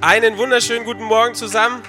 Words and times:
Einen 0.00 0.38
wunderschönen 0.38 0.84
guten 0.84 1.02
Morgen 1.02 1.34
zusammen. 1.34 1.82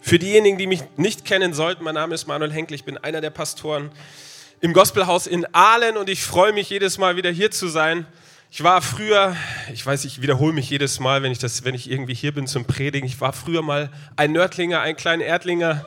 Für 0.00 0.18
diejenigen, 0.18 0.58
die 0.58 0.66
mich 0.66 0.82
nicht 0.96 1.24
kennen 1.24 1.54
sollten, 1.54 1.84
mein 1.84 1.94
Name 1.94 2.16
ist 2.16 2.26
Manuel 2.26 2.52
Henkel, 2.52 2.74
ich 2.74 2.84
bin 2.84 2.98
einer 2.98 3.20
der 3.20 3.30
Pastoren 3.30 3.92
im 4.60 4.72
Gospelhaus 4.72 5.28
in 5.28 5.46
Aalen 5.54 5.96
und 5.96 6.10
ich 6.10 6.24
freue 6.24 6.52
mich 6.52 6.70
jedes 6.70 6.98
Mal 6.98 7.14
wieder 7.14 7.30
hier 7.30 7.52
zu 7.52 7.68
sein. 7.68 8.04
Ich 8.50 8.64
war 8.64 8.82
früher, 8.82 9.36
ich 9.72 9.86
weiß, 9.86 10.06
ich 10.06 10.20
wiederhole 10.20 10.52
mich 10.52 10.68
jedes 10.68 10.98
Mal, 10.98 11.22
wenn 11.22 11.30
ich, 11.30 11.38
das, 11.38 11.64
wenn 11.64 11.76
ich 11.76 11.88
irgendwie 11.88 12.14
hier 12.14 12.34
bin 12.34 12.48
zum 12.48 12.64
Predigen, 12.64 13.06
ich 13.06 13.20
war 13.20 13.32
früher 13.32 13.62
mal 13.62 13.90
ein 14.16 14.32
Nördlinger, 14.32 14.80
ein 14.80 14.96
kleiner 14.96 15.24
Erdlinger 15.24 15.86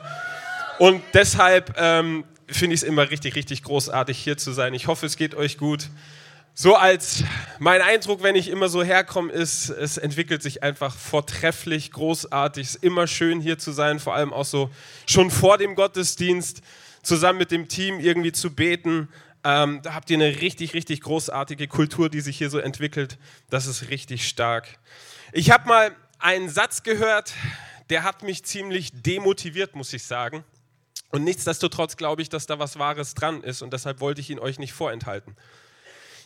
und 0.78 1.02
deshalb 1.12 1.74
ähm, 1.76 2.24
finde 2.50 2.74
ich 2.74 2.82
es 2.82 2.86
immer 2.86 3.10
richtig, 3.10 3.34
richtig 3.34 3.62
großartig 3.62 4.18
hier 4.18 4.36
zu 4.36 4.52
sein. 4.52 4.74
Ich 4.74 4.86
hoffe, 4.86 5.06
es 5.06 5.16
geht 5.16 5.34
euch 5.34 5.58
gut. 5.58 5.88
So 6.54 6.74
als 6.74 7.24
mein 7.58 7.80
Eindruck, 7.80 8.22
wenn 8.22 8.34
ich 8.34 8.48
immer 8.48 8.68
so 8.68 8.82
herkomme, 8.82 9.32
ist, 9.32 9.70
es 9.70 9.98
entwickelt 9.98 10.42
sich 10.42 10.62
einfach 10.62 10.94
vortrefflich, 10.94 11.92
großartig. 11.92 12.66
Es 12.66 12.74
ist 12.74 12.84
immer 12.84 13.06
schön 13.06 13.40
hier 13.40 13.58
zu 13.58 13.72
sein, 13.72 13.98
vor 13.98 14.14
allem 14.14 14.32
auch 14.32 14.44
so 14.44 14.70
schon 15.06 15.30
vor 15.30 15.58
dem 15.58 15.74
Gottesdienst 15.74 16.60
zusammen 17.02 17.38
mit 17.38 17.50
dem 17.50 17.68
Team 17.68 18.00
irgendwie 18.00 18.32
zu 18.32 18.54
beten. 18.54 19.08
Ähm, 19.42 19.80
da 19.82 19.94
habt 19.94 20.10
ihr 20.10 20.18
eine 20.18 20.40
richtig, 20.40 20.74
richtig 20.74 21.00
großartige 21.00 21.66
Kultur, 21.66 22.10
die 22.10 22.20
sich 22.20 22.36
hier 22.36 22.50
so 22.50 22.58
entwickelt. 22.58 23.16
Das 23.48 23.66
ist 23.66 23.88
richtig 23.88 24.28
stark. 24.28 24.78
Ich 25.32 25.50
habe 25.50 25.66
mal 25.66 25.96
einen 26.18 26.50
Satz 26.50 26.82
gehört, 26.82 27.32
der 27.88 28.02
hat 28.02 28.22
mich 28.22 28.44
ziemlich 28.44 28.90
demotiviert, 28.92 29.74
muss 29.74 29.92
ich 29.92 30.02
sagen. 30.04 30.44
Und 31.10 31.24
nichtsdestotrotz 31.24 31.96
glaube 31.96 32.22
ich, 32.22 32.28
dass 32.28 32.46
da 32.46 32.58
was 32.58 32.78
Wahres 32.78 33.14
dran 33.14 33.42
ist 33.42 33.62
und 33.62 33.72
deshalb 33.72 34.00
wollte 34.00 34.20
ich 34.20 34.30
ihn 34.30 34.38
euch 34.38 34.58
nicht 34.58 34.72
vorenthalten. 34.72 35.36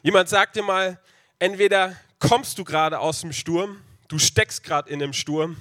Jemand 0.03 0.29
sagte 0.29 0.63
mal, 0.63 1.01
entweder 1.39 1.97
kommst 2.19 2.59
du 2.59 2.65
gerade 2.65 2.99
aus 2.99 3.23
dem 3.23 3.33
Sturm, 3.33 3.81
du 4.09 4.19
steckst 4.19 4.63
gerade 4.63 4.91
in 4.91 5.03
einem 5.03 5.15
Sturm 5.15 5.57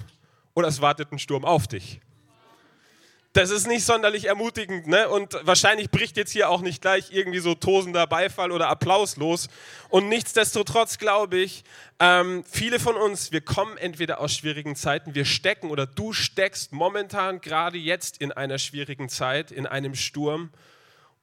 oder 0.54 0.68
es 0.68 0.80
wartet 0.80 1.10
ein 1.12 1.18
Sturm 1.18 1.44
auf 1.44 1.66
dich. 1.66 2.00
Das 3.34 3.50
ist 3.50 3.66
nicht 3.66 3.84
sonderlich 3.84 4.26
ermutigend, 4.26 4.86
ne? 4.86 5.08
Und 5.08 5.36
wahrscheinlich 5.42 5.90
bricht 5.90 6.16
jetzt 6.16 6.30
hier 6.30 6.48
auch 6.48 6.60
nicht 6.60 6.80
gleich 6.80 7.10
irgendwie 7.10 7.40
so 7.40 7.56
tosender 7.56 8.06
Beifall 8.06 8.52
oder 8.52 8.68
Applaus 8.68 9.16
los. 9.16 9.48
Und 9.88 10.08
nichtsdestotrotz 10.08 10.98
glaube 10.98 11.38
ich, 11.38 11.64
ähm, 11.98 12.44
viele 12.48 12.78
von 12.78 12.94
uns, 12.94 13.32
wir 13.32 13.40
kommen 13.40 13.76
entweder 13.76 14.20
aus 14.20 14.36
schwierigen 14.36 14.76
Zeiten, 14.76 15.16
wir 15.16 15.24
stecken 15.24 15.70
oder 15.70 15.84
du 15.84 16.12
steckst 16.12 16.72
momentan 16.72 17.40
gerade 17.40 17.76
jetzt 17.76 18.18
in 18.18 18.30
einer 18.30 18.58
schwierigen 18.58 19.08
Zeit, 19.08 19.50
in 19.50 19.66
einem 19.66 19.96
Sturm, 19.96 20.50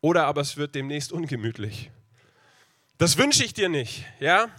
oder 0.01 0.25
aber 0.25 0.41
es 0.41 0.57
wird 0.57 0.75
demnächst 0.75 1.13
ungemütlich. 1.13 1.91
Das 2.97 3.17
wünsche 3.17 3.45
ich 3.45 3.53
dir 3.53 3.69
nicht, 3.69 4.03
ja? 4.19 4.49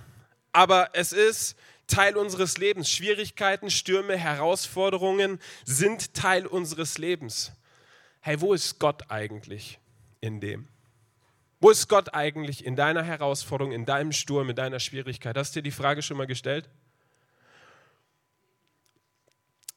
Aber 0.53 0.89
es 0.95 1.13
ist 1.13 1.55
Teil 1.87 2.17
unseres 2.17 2.59
Lebens. 2.59 2.91
Schwierigkeiten, 2.91 3.71
Stürme, 3.71 4.17
Herausforderungen 4.17 5.39
sind 5.65 6.15
Teil 6.15 6.47
unseres 6.47 6.99
Lebens. 6.99 7.53
Hey, 8.21 8.41
wo 8.41 8.55
ist 8.55 8.79
Gott 8.79 9.11
eigentlich 9.11 9.79
in 10.21 10.41
dem? 10.41 10.69
Wo 11.61 11.71
ist 11.71 11.89
Gott 11.89 12.15
eigentlich 12.15 12.65
in 12.65 12.75
deiner 12.75 13.03
Herausforderung, 13.03 13.73
in 13.73 13.87
deinem 13.87 14.13
Sturm, 14.13 14.51
in 14.51 14.57
deiner 14.57 14.81
Schwierigkeit? 14.81 15.37
Hast 15.37 15.55
du 15.55 15.61
dir 15.61 15.65
die 15.65 15.71
Frage 15.71 16.03
schon 16.03 16.17
mal 16.17 16.27
gestellt? 16.27 16.69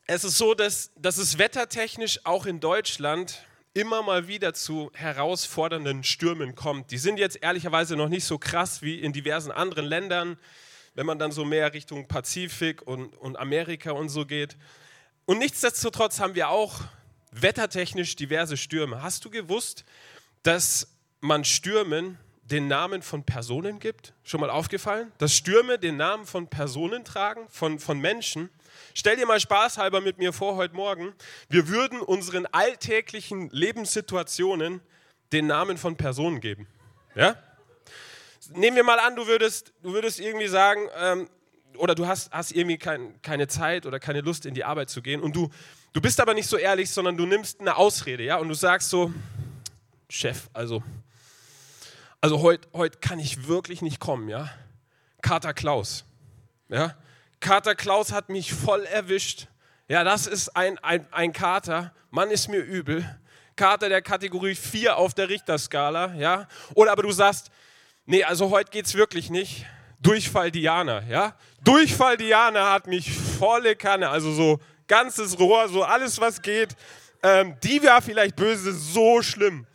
Es 0.07 0.23
ist 0.23 0.37
so, 0.37 0.53
dass, 0.53 0.91
dass 0.95 1.17
es 1.17 1.37
wettertechnisch 1.37 2.21
auch 2.25 2.45
in 2.45 2.59
Deutschland 2.59 3.43
immer 3.73 4.01
mal 4.03 4.27
wieder 4.27 4.53
zu 4.53 4.89
herausfordernden 4.93 6.03
Stürmen 6.03 6.55
kommt. 6.55 6.91
Die 6.91 6.97
sind 6.97 7.19
jetzt 7.19 7.43
ehrlicherweise 7.43 7.95
noch 7.95 8.09
nicht 8.09 8.23
so 8.23 8.37
krass 8.37 8.81
wie 8.81 8.99
in 8.99 9.13
diversen 9.13 9.51
anderen 9.51 9.85
Ländern 9.85 10.37
wenn 10.95 11.05
man 11.05 11.19
dann 11.19 11.31
so 11.31 11.45
mehr 11.45 11.73
Richtung 11.73 12.07
Pazifik 12.07 12.81
und, 12.81 13.15
und 13.17 13.37
Amerika 13.37 13.91
und 13.91 14.09
so 14.09 14.25
geht. 14.25 14.57
Und 15.25 15.37
nichtsdestotrotz 15.37 16.19
haben 16.19 16.35
wir 16.35 16.49
auch 16.49 16.81
wettertechnisch 17.31 18.15
diverse 18.15 18.57
Stürme. 18.57 19.03
Hast 19.03 19.25
du 19.25 19.29
gewusst, 19.29 19.83
dass 20.43 20.87
man 21.19 21.43
Stürmen 21.43 22.17
den 22.43 22.67
Namen 22.67 23.01
von 23.01 23.23
Personen 23.23 23.79
gibt? 23.79 24.13
Schon 24.23 24.39
mal 24.39 24.49
aufgefallen? 24.49 25.11
Dass 25.17 25.33
Stürme 25.33 25.77
den 25.77 25.97
Namen 25.97 26.25
von 26.25 26.47
Personen 26.47 27.03
tragen, 27.03 27.47
von, 27.49 27.79
von 27.79 27.99
Menschen? 27.99 28.49
Stell 28.93 29.17
dir 29.17 29.25
mal 29.25 29.39
spaßhalber 29.39 29.99
mit 29.99 30.17
mir 30.17 30.31
vor 30.31 30.55
heute 30.55 30.75
Morgen, 30.75 31.13
wir 31.49 31.67
würden 31.67 31.99
unseren 31.99 32.45
alltäglichen 32.45 33.49
Lebenssituationen 33.49 34.79
den 35.33 35.47
Namen 35.47 35.77
von 35.77 35.97
Personen 35.97 36.39
geben. 36.39 36.67
Ja? 37.15 37.35
Nehmen 38.53 38.75
wir 38.75 38.83
mal 38.83 38.99
an, 38.99 39.15
du 39.15 39.27
würdest, 39.27 39.73
du 39.81 39.93
würdest 39.93 40.19
irgendwie 40.19 40.47
sagen, 40.47 40.87
ähm, 40.97 41.29
oder 41.77 41.95
du 41.95 42.07
hast, 42.07 42.31
hast 42.31 42.51
irgendwie 42.51 42.77
kein, 42.77 43.21
keine 43.21 43.47
Zeit 43.47 43.85
oder 43.85 43.99
keine 43.99 44.21
Lust, 44.21 44.45
in 44.45 44.53
die 44.53 44.63
Arbeit 44.63 44.89
zu 44.89 45.01
gehen 45.01 45.21
und 45.21 45.35
du, 45.35 45.49
du 45.93 46.01
bist 46.01 46.19
aber 46.19 46.33
nicht 46.33 46.47
so 46.47 46.57
ehrlich, 46.57 46.89
sondern 46.89 47.17
du 47.17 47.25
nimmst 47.25 47.59
eine 47.59 47.75
Ausrede, 47.75 48.23
ja, 48.23 48.37
und 48.37 48.47
du 48.47 48.53
sagst 48.53 48.89
so, 48.89 49.13
Chef, 50.09 50.49
also, 50.53 50.83
also 52.21 52.41
heute 52.41 52.67
heut 52.73 53.01
kann 53.01 53.19
ich 53.19 53.47
wirklich 53.47 53.81
nicht 53.81 53.99
kommen, 53.99 54.29
ja. 54.29 54.49
Kater 55.21 55.53
Klaus, 55.53 56.05
ja. 56.69 56.95
Kater 57.39 57.75
Klaus 57.75 58.11
hat 58.11 58.29
mich 58.29 58.53
voll 58.53 58.85
erwischt. 58.85 59.47
Ja, 59.87 60.03
das 60.03 60.25
ist 60.25 60.55
ein, 60.55 60.79
ein, 60.79 61.05
ein 61.11 61.33
Kater, 61.33 61.93
Mann 62.09 62.31
ist 62.31 62.47
mir 62.47 62.59
übel. 62.59 63.07
Kater 63.55 63.87
der 63.87 64.01
Kategorie 64.01 64.55
4 64.55 64.97
auf 64.97 65.13
der 65.13 65.29
Richterskala, 65.29 66.15
ja. 66.15 66.47
Oder 66.73 66.91
aber 66.91 67.03
du 67.03 67.11
sagst, 67.11 67.51
nee, 68.05 68.23
also 68.23 68.49
heute 68.49 68.71
geht 68.71 68.85
es 68.85 68.95
wirklich 68.95 69.29
nicht. 69.29 69.65
Durchfall 69.99 70.51
Diana, 70.51 71.03
ja? 71.09 71.35
Durchfall 71.63 72.17
Diana 72.17 72.71
hat 72.71 72.87
mich 72.87 73.11
volle 73.11 73.75
Kanne, 73.75 74.09
also 74.09 74.31
so 74.31 74.59
ganzes 74.87 75.39
Rohr, 75.39 75.67
so 75.67 75.83
alles, 75.83 76.19
was 76.21 76.41
geht. 76.41 76.75
Ähm, 77.23 77.57
die 77.63 77.81
war 77.81 78.01
vielleicht 78.01 78.35
böse, 78.35 78.73
so 78.73 79.21
schlimm. 79.21 79.65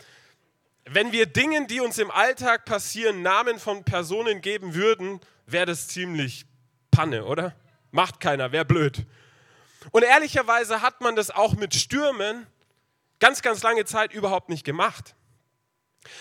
Wenn 0.84 1.12
wir 1.12 1.26
Dingen, 1.26 1.66
die 1.66 1.80
uns 1.80 1.98
im 1.98 2.10
Alltag 2.10 2.64
passieren, 2.64 3.22
Namen 3.22 3.58
von 3.58 3.84
Personen 3.84 4.40
geben 4.40 4.74
würden, 4.74 5.20
wäre 5.46 5.66
das 5.66 5.88
ziemlich 5.88 6.46
Panne, 6.90 7.24
oder? 7.24 7.56
Macht 7.90 8.20
keiner, 8.20 8.52
wäre 8.52 8.64
blöd. 8.64 9.04
Und 9.90 10.04
ehrlicherweise 10.04 10.82
hat 10.82 11.00
man 11.00 11.16
das 11.16 11.30
auch 11.30 11.54
mit 11.54 11.74
Stürmen 11.74 12.46
ganz, 13.18 13.42
ganz 13.42 13.62
lange 13.62 13.84
Zeit 13.84 14.12
überhaupt 14.12 14.48
nicht 14.48 14.64
gemacht 14.64 15.14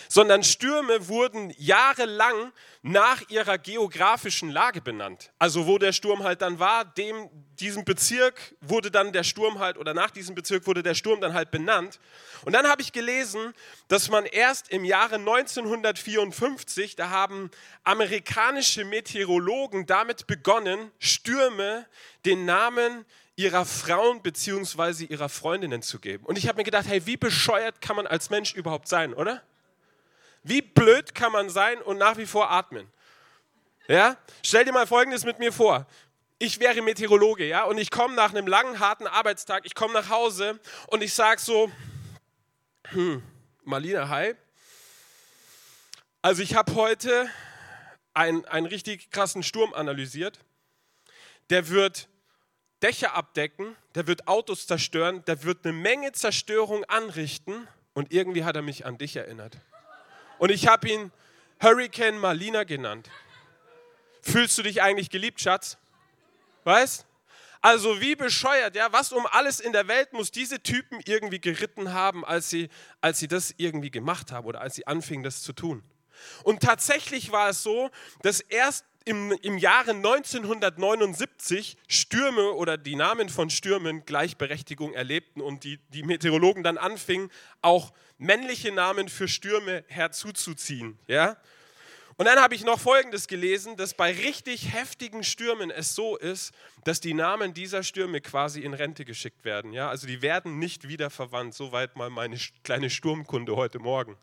sondern 0.08 0.44
Stürme 0.44 1.08
wurden 1.08 1.54
jahrelang 1.58 2.52
nach 2.82 3.22
ihrer 3.30 3.58
geografischen 3.58 4.50
Lage 4.50 4.82
benannt. 4.82 5.32
Also 5.40 5.68
wo 5.68 5.78
der 5.78 5.92
Sturm 5.92 6.24
halt 6.24 6.42
dann 6.42 6.60
war, 6.60 6.86
dem, 6.86 7.30
diesem 7.60 7.86
Bezirk 7.86 8.56
wurde 8.62 8.92
dann 8.92 9.12
der 9.12 9.24
Sturm 9.24 9.60
halt, 9.60 9.78
oder 9.78 9.94
nach 9.94 10.12
diesem 10.12 10.36
Bezirk 10.36 10.66
wurde 10.68 10.84
der 10.84 10.96
Sturm 10.96 11.22
dann 11.22 11.34
halt 11.34 11.52
benannt. 11.52 12.00
Und 12.46 12.54
dann 12.54 12.68
habe 12.68 12.82
ich 12.82 12.92
gelesen, 12.92 13.54
dass 13.88 14.10
man 14.10 14.26
erst 14.26 14.70
im 14.70 14.86
Jahre 14.86 15.16
1954, 15.16 16.96
da 16.96 17.10
haben 17.10 17.52
amerikanische 17.84 18.86
Meteorologen 18.86 19.86
damit 19.86 20.28
begonnen, 20.28 20.92
Stürme 21.00 21.86
den 22.26 22.46
Namen 22.46 23.06
ihrer 23.36 23.66
Frauen 23.66 24.22
bzw. 24.22 25.06
ihrer 25.06 25.30
Freundinnen 25.30 25.82
zu 25.82 26.00
geben. 26.00 26.26
Und 26.26 26.38
ich 26.38 26.48
habe 26.48 26.58
mir 26.58 26.66
gedacht, 26.66 26.86
hey, 26.88 27.06
wie 27.06 27.16
bescheuert 27.18 27.80
kann 27.80 27.96
man 27.96 28.08
als 28.08 28.30
Mensch 28.30 28.54
überhaupt 28.54 28.90
sein, 28.90 29.14
oder? 29.14 29.42
Wie 30.44 30.62
blöd 30.62 31.14
kann 31.14 31.32
man 31.32 31.50
sein 31.50 31.82
und 31.82 31.98
nach 31.98 32.18
wie 32.18 32.26
vor 32.26 32.52
atmen? 32.52 32.92
Ja? 33.88 34.18
Stell 34.44 34.66
dir 34.66 34.72
mal 34.72 34.88
Folgendes 34.88 35.26
mit 35.26 35.40
mir 35.40 35.52
vor. 35.52 35.86
Ich 36.38 36.60
wäre 36.60 36.82
Meteorologe, 36.82 37.46
ja, 37.46 37.66
und 37.66 37.78
ich 37.78 37.92
komme 37.92 38.16
nach 38.16 38.30
einem 38.30 38.48
langen, 38.48 38.80
harten 38.80 39.08
Arbeitstag, 39.08 39.66
ich 39.66 39.76
komme 39.76 39.94
nach 39.94 40.10
Hause 40.10 40.60
und 40.88 41.04
ich 41.04 41.14
sage 41.14 41.42
so, 41.42 41.70
hm, 42.88 43.22
Marlina, 43.66 44.08
hi. 44.08 44.36
Also 46.22 46.42
ich 46.42 46.56
habe 46.56 46.76
heute 46.76 47.30
einen, 48.14 48.46
einen 48.46 48.66
richtig 48.68 49.12
krassen 49.12 49.44
Sturm 49.44 49.74
analysiert. 49.74 50.40
Der 51.50 51.70
wird 51.70 52.08
Dächer 52.82 53.16
abdecken, 53.16 53.76
der 53.96 54.08
wird 54.08 54.28
Autos 54.28 54.66
zerstören, 54.66 55.24
der 55.26 55.44
wird 55.44 55.66
eine 55.66 55.74
Menge 55.74 56.14
Zerstörung 56.14 56.86
anrichten 56.86 57.68
und 57.94 58.14
irgendwie 58.14 58.46
hat 58.46 58.56
er 58.56 58.62
mich 58.62 58.86
an 58.86 58.98
dich 58.98 59.16
erinnert. 59.16 59.58
Und 60.40 60.50
ich 60.50 60.68
habe 60.68 60.90
ihn 60.90 61.12
Hurricane 61.62 62.18
Marlina 62.18 62.64
genannt. 62.64 63.10
Fühlst 64.22 64.58
du 64.58 64.64
dich 64.64 64.82
eigentlich 64.82 65.10
geliebt, 65.10 65.40
Schatz? 65.40 65.78
Weißt? 66.64 67.06
Also 67.62 68.00
wie 68.00 68.16
bescheuert, 68.16 68.76
ja, 68.76 68.92
was 68.94 69.12
um 69.12 69.26
alles 69.28 69.60
in 69.60 69.74
der 69.74 69.90
Welt 69.90 70.14
muss 70.14 70.32
diese 70.32 70.64
Typen 70.64 71.02
irgendwie 71.06 71.42
geritten 71.42 71.94
haben, 71.94 72.24
als 72.24 72.50
sie, 72.50 72.70
als 73.02 73.20
sie 73.20 73.28
das 73.28 73.54
irgendwie 73.58 73.92
gemacht 73.92 74.32
haben 74.32 74.48
oder 74.48 74.62
als 74.62 74.76
sie 74.76 74.88
anfingen, 74.88 75.24
das 75.24 75.44
zu 75.44 75.52
tun. 75.52 75.84
Und 76.44 76.62
tatsächlich 76.62 77.32
war 77.32 77.50
es 77.50 77.62
so, 77.62 77.90
dass 78.22 78.40
erst 78.40 78.86
im, 79.06 79.32
im 79.42 79.58
Jahre 79.58 79.92
1979 79.92 81.78
Stürme 81.88 82.54
oder 82.54 82.78
die 82.78 82.96
Namen 82.96 83.30
von 83.30 83.50
Stürmen 83.50 84.06
Gleichberechtigung 84.06 84.94
erlebten 84.94 85.42
und 85.42 85.64
die, 85.64 85.80
die 85.90 86.04
Meteorologen 86.04 86.64
dann 86.64 86.78
anfingen, 86.78 87.32
auch 87.62 87.92
männliche 88.18 88.72
Namen 88.72 89.10
für 89.10 89.28
Stürme 89.28 89.84
herzuzuziehen. 89.88 91.00
Ja? 91.08 91.38
Und 92.18 92.26
dann 92.26 92.40
habe 92.40 92.54
ich 92.54 92.66
noch 92.66 92.82
Folgendes 92.82 93.28
gelesen, 93.28 93.78
dass 93.78 93.94
bei 93.94 94.12
richtig 94.12 94.74
heftigen 94.74 95.24
Stürmen 95.24 95.72
es 95.72 95.96
so 95.96 96.18
ist, 96.18 96.54
dass 96.84 97.00
die 97.00 97.14
Namen 97.14 97.54
dieser 97.54 97.82
Stürme 97.82 98.20
quasi 98.20 98.60
in 98.60 98.74
Rente 98.74 99.06
geschickt 99.06 99.46
werden. 99.46 99.72
Ja? 99.72 99.90
Also 99.90 100.06
die 100.06 100.22
werden 100.22 100.60
nicht 100.60 100.90
wieder 100.90 101.10
verwandt. 101.10 101.54
Soweit 101.54 101.96
mal 101.96 102.10
meine 102.10 102.38
kleine 102.66 102.90
Sturmkunde 102.90 103.56
heute 103.56 103.80
Morgen. 103.80 104.18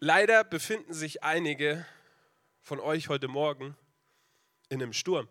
Leider 0.00 0.44
befinden 0.44 0.92
sich 0.94 1.24
einige 1.24 1.84
von 2.60 2.78
euch 2.78 3.08
heute 3.08 3.26
Morgen 3.26 3.76
in 4.68 4.80
einem 4.80 4.92
Sturm. 4.92 5.28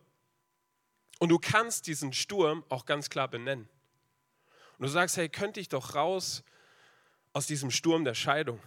Und 1.20 1.30
du 1.30 1.40
kannst 1.40 1.88
diesen 1.88 2.12
Sturm 2.12 2.66
auch 2.68 2.86
ganz 2.86 3.10
klar 3.10 3.30
benennen. 3.30 3.70
Und 4.78 4.84
du 4.86 4.92
sagst, 4.92 5.16
hey, 5.16 5.30
könnte 5.30 5.60
ich 5.60 5.70
doch 5.70 5.96
raus 5.96 6.44
aus 7.32 7.48
diesem 7.48 7.72
Sturm 7.72 8.04
der 8.04 8.14
Scheidung? 8.14 8.60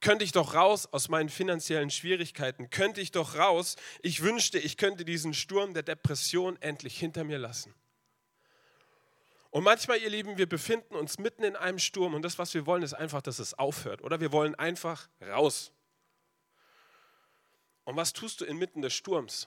Könnte 0.00 0.24
ich 0.24 0.32
doch 0.32 0.54
raus 0.54 0.86
aus 0.92 1.08
meinen 1.08 1.30
finanziellen 1.30 1.88
Schwierigkeiten? 1.88 2.68
Könnte 2.68 3.00
ich 3.00 3.10
doch 3.10 3.36
raus? 3.36 3.76
Ich 4.02 4.22
wünschte, 4.22 4.58
ich 4.58 4.76
könnte 4.76 5.06
diesen 5.06 5.32
Sturm 5.32 5.72
der 5.72 5.82
Depression 5.82 6.60
endlich 6.60 6.98
hinter 6.98 7.24
mir 7.24 7.38
lassen. 7.38 7.74
Und 9.54 9.62
manchmal, 9.62 9.98
ihr 9.98 10.10
Lieben, 10.10 10.36
wir 10.36 10.48
befinden 10.48 10.96
uns 10.96 11.18
mitten 11.18 11.44
in 11.44 11.54
einem 11.54 11.78
Sturm 11.78 12.14
und 12.14 12.22
das, 12.22 12.40
was 12.40 12.52
wir 12.54 12.66
wollen, 12.66 12.82
ist 12.82 12.92
einfach, 12.92 13.22
dass 13.22 13.38
es 13.38 13.54
aufhört. 13.54 14.02
Oder 14.02 14.18
wir 14.18 14.32
wollen 14.32 14.56
einfach 14.56 15.08
raus. 15.22 15.70
Und 17.84 17.94
was 17.94 18.12
tust 18.12 18.40
du 18.40 18.44
inmitten 18.44 18.82
des 18.82 18.94
Sturms? 18.94 19.46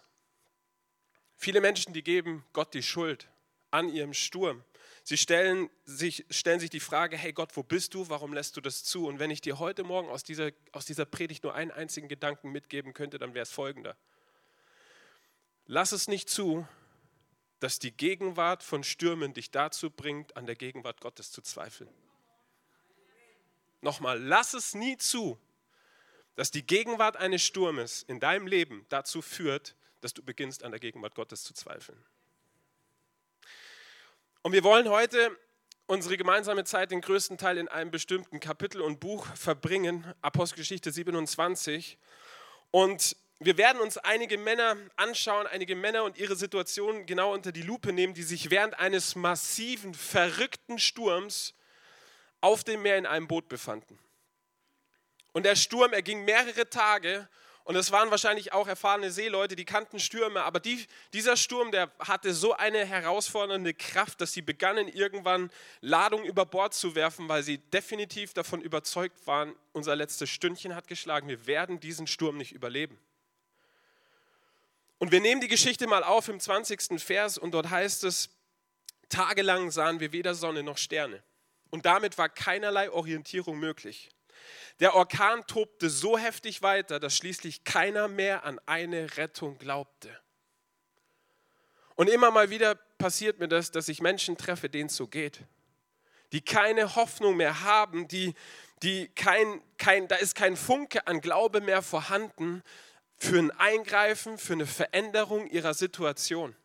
Viele 1.35 1.59
Menschen, 1.59 1.91
die 1.91 2.03
geben 2.03 2.45
Gott 2.53 2.73
die 2.73 2.83
Schuld 2.83 3.27
an 3.69 3.89
ihrem 3.89 4.13
Sturm. 4.13 4.63
Sie 5.03 5.17
stellen 5.17 5.69
sich, 5.83 6.25
stellen 6.29 6.61
sich 6.61 6.69
die 6.69 6.79
Frage, 6.79 7.17
hey 7.17 7.33
Gott, 7.33 7.57
wo 7.57 7.63
bist 7.63 7.93
du? 7.93 8.07
Warum 8.07 8.31
lässt 8.31 8.55
du 8.55 8.61
das 8.61 8.85
zu? 8.85 9.07
Und 9.07 9.19
wenn 9.19 9.29
ich 9.29 9.41
dir 9.41 9.59
heute 9.59 9.83
Morgen 9.83 10.07
aus 10.07 10.23
dieser, 10.23 10.51
aus 10.71 10.85
dieser 10.85 11.03
Predigt 11.03 11.43
nur 11.43 11.53
einen 11.53 11.71
einzigen 11.71 12.07
Gedanken 12.07 12.53
mitgeben 12.53 12.93
könnte, 12.93 13.17
dann 13.17 13.33
wäre 13.33 13.43
es 13.43 13.51
folgender. 13.51 13.97
Lass 15.65 15.91
es 15.91 16.07
nicht 16.07 16.29
zu, 16.29 16.65
dass 17.59 17.79
die 17.79 17.91
Gegenwart 17.91 18.63
von 18.63 18.83
Stürmen 18.83 19.33
dich 19.33 19.51
dazu 19.51 19.89
bringt, 19.89 20.37
an 20.37 20.45
der 20.45 20.55
Gegenwart 20.55 21.01
Gottes 21.01 21.31
zu 21.31 21.41
zweifeln. 21.41 21.89
Nochmal, 23.81 24.21
lass 24.21 24.53
es 24.53 24.75
nie 24.75 24.97
zu, 24.97 25.39
dass 26.35 26.51
die 26.51 26.65
Gegenwart 26.65 27.17
eines 27.17 27.43
Sturmes 27.43 28.03
in 28.03 28.19
deinem 28.19 28.47
Leben 28.47 28.85
dazu 28.89 29.21
führt, 29.21 29.75
dass 30.01 30.13
du 30.13 30.23
beginnst, 30.23 30.63
an 30.63 30.71
der 30.71 30.79
Gegenwart 30.79 31.15
Gottes 31.15 31.43
zu 31.43 31.53
zweifeln. 31.53 32.03
Und 34.43 34.51
wir 34.51 34.63
wollen 34.63 34.89
heute 34.89 35.35
unsere 35.87 36.17
gemeinsame 36.17 36.63
Zeit 36.63 36.91
den 36.91 37.01
größten 37.01 37.37
Teil 37.37 37.57
in 37.57 37.67
einem 37.67 37.91
bestimmten 37.91 38.39
Kapitel 38.39 38.81
und 38.81 38.99
Buch 38.99 39.25
verbringen, 39.35 40.13
Apostelgeschichte 40.21 40.91
27. 40.91 41.97
Und 42.71 43.15
wir 43.39 43.57
werden 43.57 43.81
uns 43.81 43.97
einige 43.97 44.37
Männer 44.37 44.75
anschauen, 44.95 45.45
einige 45.45 45.75
Männer 45.75 46.03
und 46.03 46.17
ihre 46.17 46.35
Situation 46.35 47.05
genau 47.05 47.33
unter 47.33 47.51
die 47.51 47.61
Lupe 47.61 47.93
nehmen, 47.93 48.15
die 48.15 48.23
sich 48.23 48.49
während 48.49 48.79
eines 48.79 49.15
massiven, 49.15 49.93
verrückten 49.93 50.79
Sturms 50.79 51.53
auf 52.41 52.63
dem 52.63 52.81
Meer 52.81 52.97
in 52.97 53.05
einem 53.05 53.27
Boot 53.27 53.47
befanden. 53.47 53.99
Und 55.33 55.43
der 55.43 55.55
Sturm, 55.55 55.93
er 55.93 56.01
ging 56.01 56.25
mehrere 56.25 56.67
Tage 56.67 57.29
und 57.63 57.75
es 57.75 57.91
waren 57.91 58.09
wahrscheinlich 58.09 58.53
auch 58.53 58.67
erfahrene 58.67 59.11
Seeleute, 59.11 59.55
die 59.55 59.65
kannten 59.65 59.99
Stürme, 59.99 60.41
aber 60.41 60.59
die, 60.59 60.87
dieser 61.13 61.37
Sturm, 61.37 61.69
der 61.71 61.91
hatte 61.99 62.33
so 62.33 62.53
eine 62.53 62.85
herausfordernde 62.85 63.75
Kraft, 63.75 64.19
dass 64.19 64.31
sie 64.31 64.41
begannen 64.41 64.87
irgendwann 64.87 65.51
Ladung 65.81 66.23
über 66.23 66.45
Bord 66.45 66.73
zu 66.73 66.95
werfen, 66.95 67.29
weil 67.29 67.43
sie 67.43 67.59
definitiv 67.59 68.33
davon 68.33 68.61
überzeugt 68.61 69.27
waren, 69.27 69.53
unser 69.73 69.95
letztes 69.95 70.29
Stündchen 70.29 70.73
hat 70.73 70.87
geschlagen, 70.87 71.27
wir 71.27 71.45
werden 71.45 71.79
diesen 71.79 72.07
Sturm 72.07 72.37
nicht 72.37 72.53
überleben. 72.53 72.97
Und 74.99 75.11
wir 75.11 75.21
nehmen 75.21 75.41
die 75.41 75.47
Geschichte 75.47 75.87
mal 75.87 76.03
auf 76.03 76.27
im 76.27 76.39
20. 76.39 77.01
Vers 77.01 77.37
und 77.37 77.51
dort 77.51 77.69
heißt 77.69 78.03
es, 78.03 78.29
tagelang 79.09 79.71
sahen 79.71 79.99
wir 79.99 80.11
weder 80.11 80.33
Sonne 80.33 80.63
noch 80.63 80.77
Sterne. 80.77 81.23
Und 81.69 81.85
damit 81.85 82.17
war 82.17 82.29
keinerlei 82.29 82.91
Orientierung 82.91 83.59
möglich. 83.59 84.09
Der 84.79 84.95
Orkan 84.95 85.45
tobte 85.47 85.89
so 85.89 86.17
heftig 86.17 86.61
weiter, 86.61 86.99
dass 86.99 87.15
schließlich 87.17 87.63
keiner 87.63 88.07
mehr 88.07 88.43
an 88.43 88.59
eine 88.65 89.17
Rettung 89.17 89.57
glaubte. 89.57 90.09
Und 91.95 92.09
immer 92.09 92.31
mal 92.31 92.49
wieder 92.49 92.75
passiert 92.75 93.39
mir 93.39 93.47
das, 93.47 93.71
dass 93.71 93.89
ich 93.89 94.01
Menschen 94.01 94.37
treffe, 94.37 94.69
denen 94.69 94.87
es 94.87 94.95
so 94.95 95.07
geht, 95.07 95.41
die 96.31 96.41
keine 96.41 96.95
Hoffnung 96.95 97.37
mehr 97.37 97.61
haben, 97.61 98.07
die, 98.07 98.35
die 98.83 99.07
kein, 99.09 99.61
kein, 99.77 100.07
da 100.07 100.15
ist 100.15 100.35
kein 100.35 100.55
Funke 100.55 101.07
an 101.07 101.21
Glaube 101.21 101.61
mehr 101.61 101.81
vorhanden 101.81 102.63
für 103.17 103.39
ein 103.39 103.51
Eingreifen, 103.51 104.37
für 104.37 104.53
eine 104.53 104.67
Veränderung 104.67 105.47
ihrer 105.47 105.73
Situation 105.73 106.55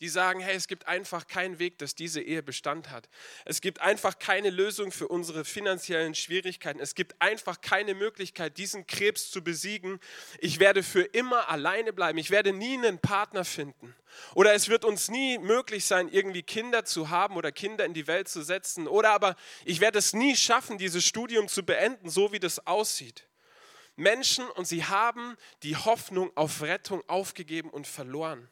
die 0.00 0.08
sagen, 0.08 0.40
hey, 0.40 0.56
es 0.56 0.66
gibt 0.66 0.88
einfach 0.88 1.26
keinen 1.26 1.58
Weg, 1.58 1.78
dass 1.78 1.94
diese 1.94 2.22
Ehe 2.22 2.42
Bestand 2.42 2.90
hat. 2.90 3.08
Es 3.44 3.60
gibt 3.60 3.82
einfach 3.82 4.18
keine 4.18 4.48
Lösung 4.48 4.92
für 4.92 5.08
unsere 5.08 5.44
finanziellen 5.44 6.14
Schwierigkeiten. 6.14 6.80
Es 6.80 6.94
gibt 6.94 7.20
einfach 7.20 7.60
keine 7.60 7.94
Möglichkeit, 7.94 8.56
diesen 8.56 8.86
Krebs 8.86 9.30
zu 9.30 9.44
besiegen. 9.44 10.00
Ich 10.38 10.58
werde 10.58 10.82
für 10.82 11.02
immer 11.02 11.50
alleine 11.50 11.92
bleiben. 11.92 12.18
Ich 12.18 12.30
werde 12.30 12.54
nie 12.54 12.78
einen 12.78 12.98
Partner 12.98 13.44
finden. 13.44 13.94
Oder 14.34 14.54
es 14.54 14.68
wird 14.68 14.86
uns 14.86 15.10
nie 15.10 15.38
möglich 15.38 15.84
sein, 15.84 16.08
irgendwie 16.08 16.42
Kinder 16.42 16.84
zu 16.86 17.10
haben 17.10 17.36
oder 17.36 17.52
Kinder 17.52 17.84
in 17.84 17.94
die 17.94 18.06
Welt 18.06 18.28
zu 18.28 18.42
setzen. 18.42 18.88
Oder 18.88 19.10
aber 19.10 19.36
ich 19.66 19.80
werde 19.80 19.98
es 19.98 20.14
nie 20.14 20.34
schaffen, 20.34 20.78
dieses 20.78 21.04
Studium 21.04 21.46
zu 21.46 21.62
beenden, 21.62 22.08
so 22.08 22.32
wie 22.32 22.40
das 22.40 22.66
aussieht. 22.66 23.29
Menschen 24.00 24.48
und 24.50 24.66
sie 24.66 24.84
haben 24.84 25.36
die 25.62 25.76
Hoffnung 25.76 26.34
auf 26.36 26.62
Rettung 26.62 27.06
aufgegeben 27.06 27.68
und 27.70 27.86
verloren. 27.86 28.48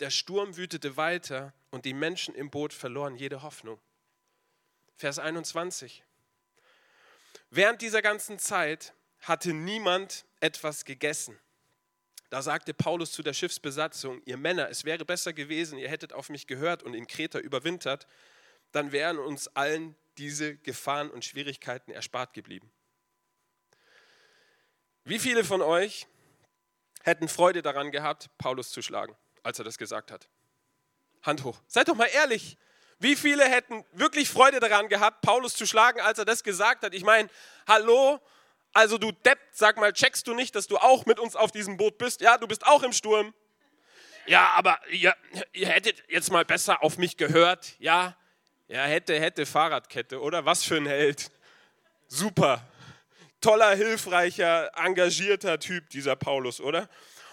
Der 0.00 0.10
Sturm 0.10 0.56
wütete 0.56 0.96
weiter 0.96 1.54
und 1.70 1.84
die 1.84 1.94
Menschen 1.94 2.34
im 2.34 2.50
Boot 2.50 2.72
verloren 2.72 3.14
jede 3.14 3.42
Hoffnung. 3.42 3.80
Vers 4.96 5.20
21. 5.20 6.02
Während 7.50 7.80
dieser 7.80 8.02
ganzen 8.02 8.38
Zeit 8.40 8.92
hatte 9.20 9.52
niemand 9.52 10.26
etwas 10.40 10.84
gegessen. 10.84 11.38
Da 12.28 12.42
sagte 12.42 12.74
Paulus 12.74 13.12
zu 13.12 13.22
der 13.22 13.32
Schiffsbesatzung, 13.32 14.20
ihr 14.24 14.36
Männer, 14.36 14.68
es 14.68 14.84
wäre 14.84 15.04
besser 15.04 15.32
gewesen, 15.32 15.78
ihr 15.78 15.88
hättet 15.88 16.12
auf 16.12 16.28
mich 16.28 16.46
gehört 16.48 16.82
und 16.82 16.94
in 16.94 17.06
Kreta 17.06 17.38
überwintert, 17.38 18.06
dann 18.72 18.90
wären 18.90 19.18
uns 19.18 19.48
allen 19.48 19.96
diese 20.18 20.56
Gefahren 20.56 21.08
und 21.08 21.24
Schwierigkeiten 21.24 21.92
erspart 21.92 22.34
geblieben. 22.34 22.70
Wie 25.08 25.18
viele 25.18 25.42
von 25.42 25.62
euch 25.62 26.06
hätten 27.02 27.28
Freude 27.28 27.62
daran 27.62 27.90
gehabt, 27.90 28.30
Paulus 28.38 28.70
zu 28.70 28.82
schlagen? 28.82 29.16
als 29.48 29.58
er 29.58 29.64
das 29.64 29.78
gesagt 29.78 30.10
hat? 30.10 30.28
Hand 31.22 31.42
hoch. 31.42 31.58
Seid 31.66 31.88
doch 31.88 31.94
mal 31.94 32.06
ehrlich. 32.06 32.58
Wie 32.98 33.16
viele 33.16 33.44
hätten 33.44 33.84
wirklich 33.92 34.28
Freude 34.28 34.60
daran 34.60 34.88
gehabt, 34.88 35.22
Paulus 35.22 35.54
zu 35.54 35.66
schlagen, 35.66 36.00
als 36.00 36.18
er 36.18 36.26
das 36.26 36.42
gesagt 36.42 36.84
hat? 36.84 36.92
Ich 36.94 37.04
meine, 37.04 37.30
hallo, 37.66 38.20
also 38.74 38.98
du 38.98 39.12
Depp, 39.12 39.38
sag 39.52 39.78
mal, 39.78 39.92
checkst 39.92 40.26
du 40.26 40.34
nicht, 40.34 40.54
dass 40.54 40.66
du 40.66 40.76
auch 40.76 41.06
mit 41.06 41.18
uns 41.18 41.34
auf 41.34 41.50
diesem 41.50 41.78
Boot 41.78 41.96
bist? 41.96 42.20
Ja, 42.20 42.36
du 42.36 42.46
bist 42.46 42.66
auch 42.66 42.82
im 42.82 42.92
Sturm. 42.92 43.32
Ja, 44.26 44.50
aber 44.54 44.78
ihr, 44.90 45.16
ihr 45.52 45.68
hättet 45.68 46.02
jetzt 46.08 46.30
mal 46.30 46.44
besser 46.44 46.82
auf 46.82 46.98
mich 46.98 47.16
gehört. 47.16 47.74
Ja, 47.78 48.16
ja, 48.66 48.82
hätte, 48.82 49.18
hätte 49.18 49.46
Fahrradkette, 49.46 50.20
oder? 50.20 50.44
Was 50.44 50.64
für 50.64 50.76
ein 50.76 50.86
Held. 50.86 51.30
Super. 52.08 52.62
Toller, 53.40 53.74
hilfreicher, 53.74 54.70
engagierter 54.76 55.60
Typ, 55.60 55.90
dieser 55.90 56.16
Paulus, 56.16 56.60
oder? 56.60 56.88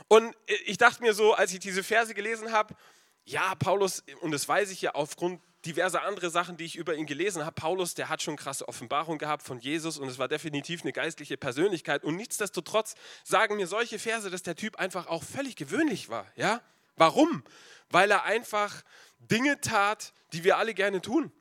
Und 0.08 0.36
ich 0.66 0.78
dachte 0.78 1.02
mir 1.02 1.14
so, 1.14 1.34
als 1.34 1.54
ich 1.54 1.60
diese 1.60 1.84
Verse 1.84 2.14
gelesen 2.14 2.52
habe, 2.52 2.76
ja, 3.24 3.56
Paulus, 3.56 4.04
und 4.22 4.32
das 4.32 4.48
weiß 4.48 4.70
ich 4.70 4.82
ja 4.84 4.94
aufgrund 4.94 5.42
diverser 5.66 6.04
andere 6.04 6.30
Sachen, 6.30 6.58
die 6.58 6.66
ich 6.66 6.76
über 6.76 6.96
ihn 6.96 7.08
gelesen 7.08 7.44
habe. 7.44 7.56
Paulus, 7.56 7.96
der 7.96 8.10
hat 8.10 8.22
schon 8.22 8.36
krasse 8.36 8.68
Offenbarung 8.68 9.18
gehabt 9.18 9.44
von 9.44 9.60
Jesus 9.60 9.98
und 9.98 10.08
es 10.08 10.20
war 10.20 10.28
definitiv 10.28 10.84
eine 10.84 10.94
geistliche 10.94 11.38
Persönlichkeit. 11.38 12.04
Und 12.04 12.16
nichtsdestotrotz 12.16 12.96
sagen 13.24 13.56
mir 13.56 13.68
solche 13.68 13.98
Verse, 13.98 14.30
dass 14.30 14.44
der 14.44 14.56
Typ 14.56 14.78
einfach 14.78 15.08
auch 15.08 15.24
völlig 15.24 15.56
gewöhnlich 15.56 16.10
war. 16.10 16.28
Ja? 16.36 16.62
Warum? 16.96 17.44
Weil 17.90 18.12
er 18.12 18.24
einfach 18.24 18.84
Dinge 19.20 19.60
tat, 19.60 20.14
die 20.34 20.44
wir 20.44 20.58
alle 20.58 20.74
gerne 20.74 21.02
tun. 21.02 21.32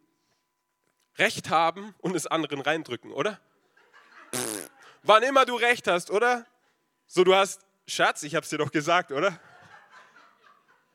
Recht 1.19 1.51
haben 1.51 1.95
und 1.99 2.17
es 2.17 2.27
anderen 2.27 2.61
reindrücken, 2.61 3.13
oder? 3.13 3.41
Wann 5.07 5.23
immer 5.23 5.45
du 5.45 5.55
recht 5.55 5.87
hast, 5.87 6.11
oder? 6.11 6.47
So, 7.07 7.25
du 7.25 7.35
hast 7.35 7.61
Schatz, 7.87 8.23
ich 8.23 8.35
habe 8.35 8.45
es 8.45 8.51
dir 8.51 8.57
doch 8.57 8.73
gesagt, 8.73 9.13
oder? 9.13 9.39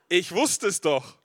Ich 0.07 0.31
wusste 0.31 0.67
es 0.67 0.81
doch. 0.81 1.19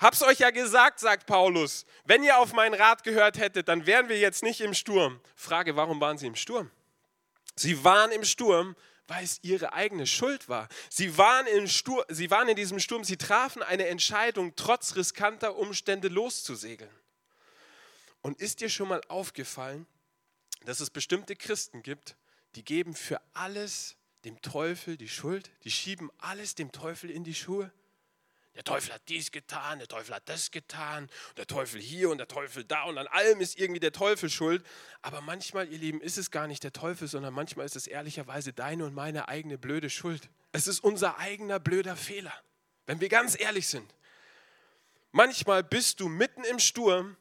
Hab's 0.00 0.22
euch 0.22 0.40
ja 0.40 0.50
gesagt, 0.50 0.98
sagt 0.98 1.26
Paulus. 1.26 1.86
Wenn 2.04 2.24
ihr 2.24 2.36
auf 2.38 2.52
meinen 2.52 2.74
Rat 2.74 3.04
gehört 3.04 3.38
hättet, 3.38 3.68
dann 3.68 3.86
wären 3.86 4.08
wir 4.08 4.18
jetzt 4.18 4.42
nicht 4.42 4.60
im 4.60 4.74
Sturm. 4.74 5.20
Frage, 5.36 5.76
warum 5.76 6.00
waren 6.00 6.18
sie 6.18 6.26
im 6.26 6.34
Sturm? 6.34 6.72
Sie 7.54 7.84
waren 7.84 8.10
im 8.10 8.24
Sturm, 8.24 8.74
weil 9.06 9.22
es 9.22 9.38
ihre 9.42 9.72
eigene 9.72 10.08
Schuld 10.08 10.48
war. 10.48 10.68
Sie 10.90 11.16
waren, 11.16 11.46
in 11.46 11.68
Stur 11.68 12.04
sie 12.08 12.32
waren 12.32 12.48
in 12.48 12.56
diesem 12.56 12.80
Sturm, 12.80 13.04
sie 13.04 13.16
trafen 13.16 13.62
eine 13.62 13.86
Entscheidung, 13.86 14.56
trotz 14.56 14.96
riskanter 14.96 15.54
Umstände 15.54 16.08
loszusegeln. 16.08 16.90
Und 18.20 18.40
ist 18.40 18.60
dir 18.60 18.68
schon 18.68 18.88
mal 18.88 19.00
aufgefallen, 19.06 19.86
dass 20.64 20.80
es 20.80 20.90
bestimmte 20.90 21.36
Christen 21.36 21.82
gibt, 21.82 22.16
die 22.54 22.64
geben 22.64 22.94
für 22.94 23.20
alles 23.32 23.96
dem 24.24 24.40
Teufel 24.40 24.96
die 24.96 25.08
Schuld, 25.08 25.50
die 25.64 25.70
schieben 25.70 26.10
alles 26.18 26.54
dem 26.54 26.72
Teufel 26.72 27.10
in 27.10 27.24
die 27.24 27.34
Schuhe? 27.34 27.72
Der 28.54 28.62
Teufel 28.62 28.94
hat 28.94 29.02
dies 29.08 29.32
getan, 29.32 29.80
der 29.80 29.88
Teufel 29.88 30.14
hat 30.14 30.28
das 30.28 30.52
getan, 30.52 31.10
der 31.36 31.46
Teufel 31.46 31.80
hier 31.80 32.08
und 32.10 32.18
der 32.18 32.28
Teufel 32.28 32.64
da 32.64 32.84
und 32.84 32.96
an 32.98 33.08
allem 33.08 33.40
ist 33.40 33.58
irgendwie 33.58 33.80
der 33.80 33.90
Teufel 33.90 34.30
schuld. 34.30 34.64
Aber 35.02 35.20
manchmal, 35.20 35.68
ihr 35.68 35.78
Lieben, 35.78 36.00
ist 36.00 36.18
es 36.18 36.30
gar 36.30 36.46
nicht 36.46 36.62
der 36.62 36.72
Teufel, 36.72 37.08
sondern 37.08 37.34
manchmal 37.34 37.66
ist 37.66 37.74
es 37.74 37.88
ehrlicherweise 37.88 38.52
deine 38.52 38.84
und 38.84 38.94
meine 38.94 39.28
eigene 39.28 39.58
blöde 39.58 39.90
Schuld. 39.90 40.28
Es 40.52 40.68
ist 40.68 40.78
unser 40.80 41.18
eigener 41.18 41.58
blöder 41.58 41.96
Fehler, 41.96 42.32
wenn 42.86 43.00
wir 43.00 43.08
ganz 43.08 43.38
ehrlich 43.38 43.66
sind. 43.66 43.92
Manchmal 45.10 45.64
bist 45.64 45.98
du 45.98 46.08
mitten 46.08 46.44
im 46.44 46.60
Sturm 46.60 47.16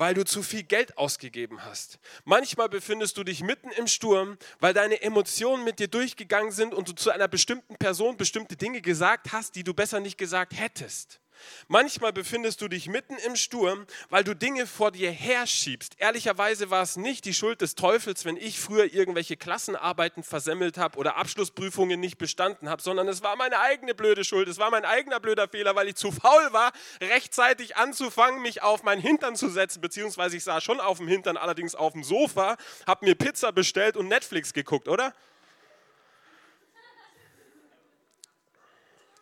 weil 0.00 0.14
du 0.14 0.24
zu 0.24 0.42
viel 0.42 0.62
Geld 0.62 0.96
ausgegeben 0.96 1.62
hast. 1.62 1.98
Manchmal 2.24 2.70
befindest 2.70 3.18
du 3.18 3.22
dich 3.22 3.42
mitten 3.42 3.68
im 3.72 3.86
Sturm, 3.86 4.38
weil 4.58 4.72
deine 4.72 5.02
Emotionen 5.02 5.62
mit 5.62 5.78
dir 5.78 5.88
durchgegangen 5.88 6.52
sind 6.52 6.72
und 6.72 6.88
du 6.88 6.94
zu 6.94 7.10
einer 7.10 7.28
bestimmten 7.28 7.76
Person 7.76 8.16
bestimmte 8.16 8.56
Dinge 8.56 8.80
gesagt 8.80 9.30
hast, 9.30 9.56
die 9.56 9.62
du 9.62 9.74
besser 9.74 10.00
nicht 10.00 10.16
gesagt 10.16 10.58
hättest. 10.58 11.20
Manchmal 11.68 12.12
befindest 12.12 12.60
du 12.60 12.68
dich 12.68 12.88
mitten 12.88 13.16
im 13.26 13.36
Sturm, 13.36 13.86
weil 14.08 14.24
du 14.24 14.34
Dinge 14.34 14.66
vor 14.66 14.90
dir 14.90 15.10
herschiebst. 15.10 15.94
Ehrlicherweise 15.98 16.70
war 16.70 16.82
es 16.82 16.96
nicht 16.96 17.24
die 17.24 17.34
Schuld 17.34 17.60
des 17.60 17.74
Teufels, 17.74 18.24
wenn 18.24 18.36
ich 18.36 18.60
früher 18.60 18.92
irgendwelche 18.92 19.36
Klassenarbeiten 19.36 20.22
versemmelt 20.22 20.78
habe 20.78 20.98
oder 20.98 21.16
Abschlussprüfungen 21.16 22.00
nicht 22.00 22.18
bestanden 22.18 22.68
habe, 22.68 22.82
sondern 22.82 23.08
es 23.08 23.22
war 23.22 23.36
meine 23.36 23.58
eigene 23.60 23.94
blöde 23.94 24.24
Schuld. 24.24 24.48
Es 24.48 24.58
war 24.58 24.70
mein 24.70 24.84
eigener 24.84 25.20
blöder 25.20 25.48
Fehler, 25.48 25.74
weil 25.74 25.88
ich 25.88 25.96
zu 25.96 26.12
faul 26.12 26.52
war, 26.52 26.72
rechtzeitig 27.00 27.76
anzufangen, 27.76 28.42
mich 28.42 28.62
auf 28.62 28.82
meinen 28.82 29.00
Hintern 29.00 29.36
zu 29.36 29.48
setzen, 29.48 29.80
beziehungsweise 29.80 30.36
ich 30.36 30.44
saß 30.44 30.62
schon 30.62 30.80
auf 30.80 30.98
dem 30.98 31.08
Hintern, 31.08 31.36
allerdings 31.36 31.74
auf 31.74 31.92
dem 31.92 32.04
Sofa, 32.04 32.56
habe 32.86 33.04
mir 33.04 33.14
Pizza 33.14 33.52
bestellt 33.52 33.96
und 33.96 34.08
Netflix 34.08 34.52
geguckt, 34.52 34.88
oder? 34.88 35.14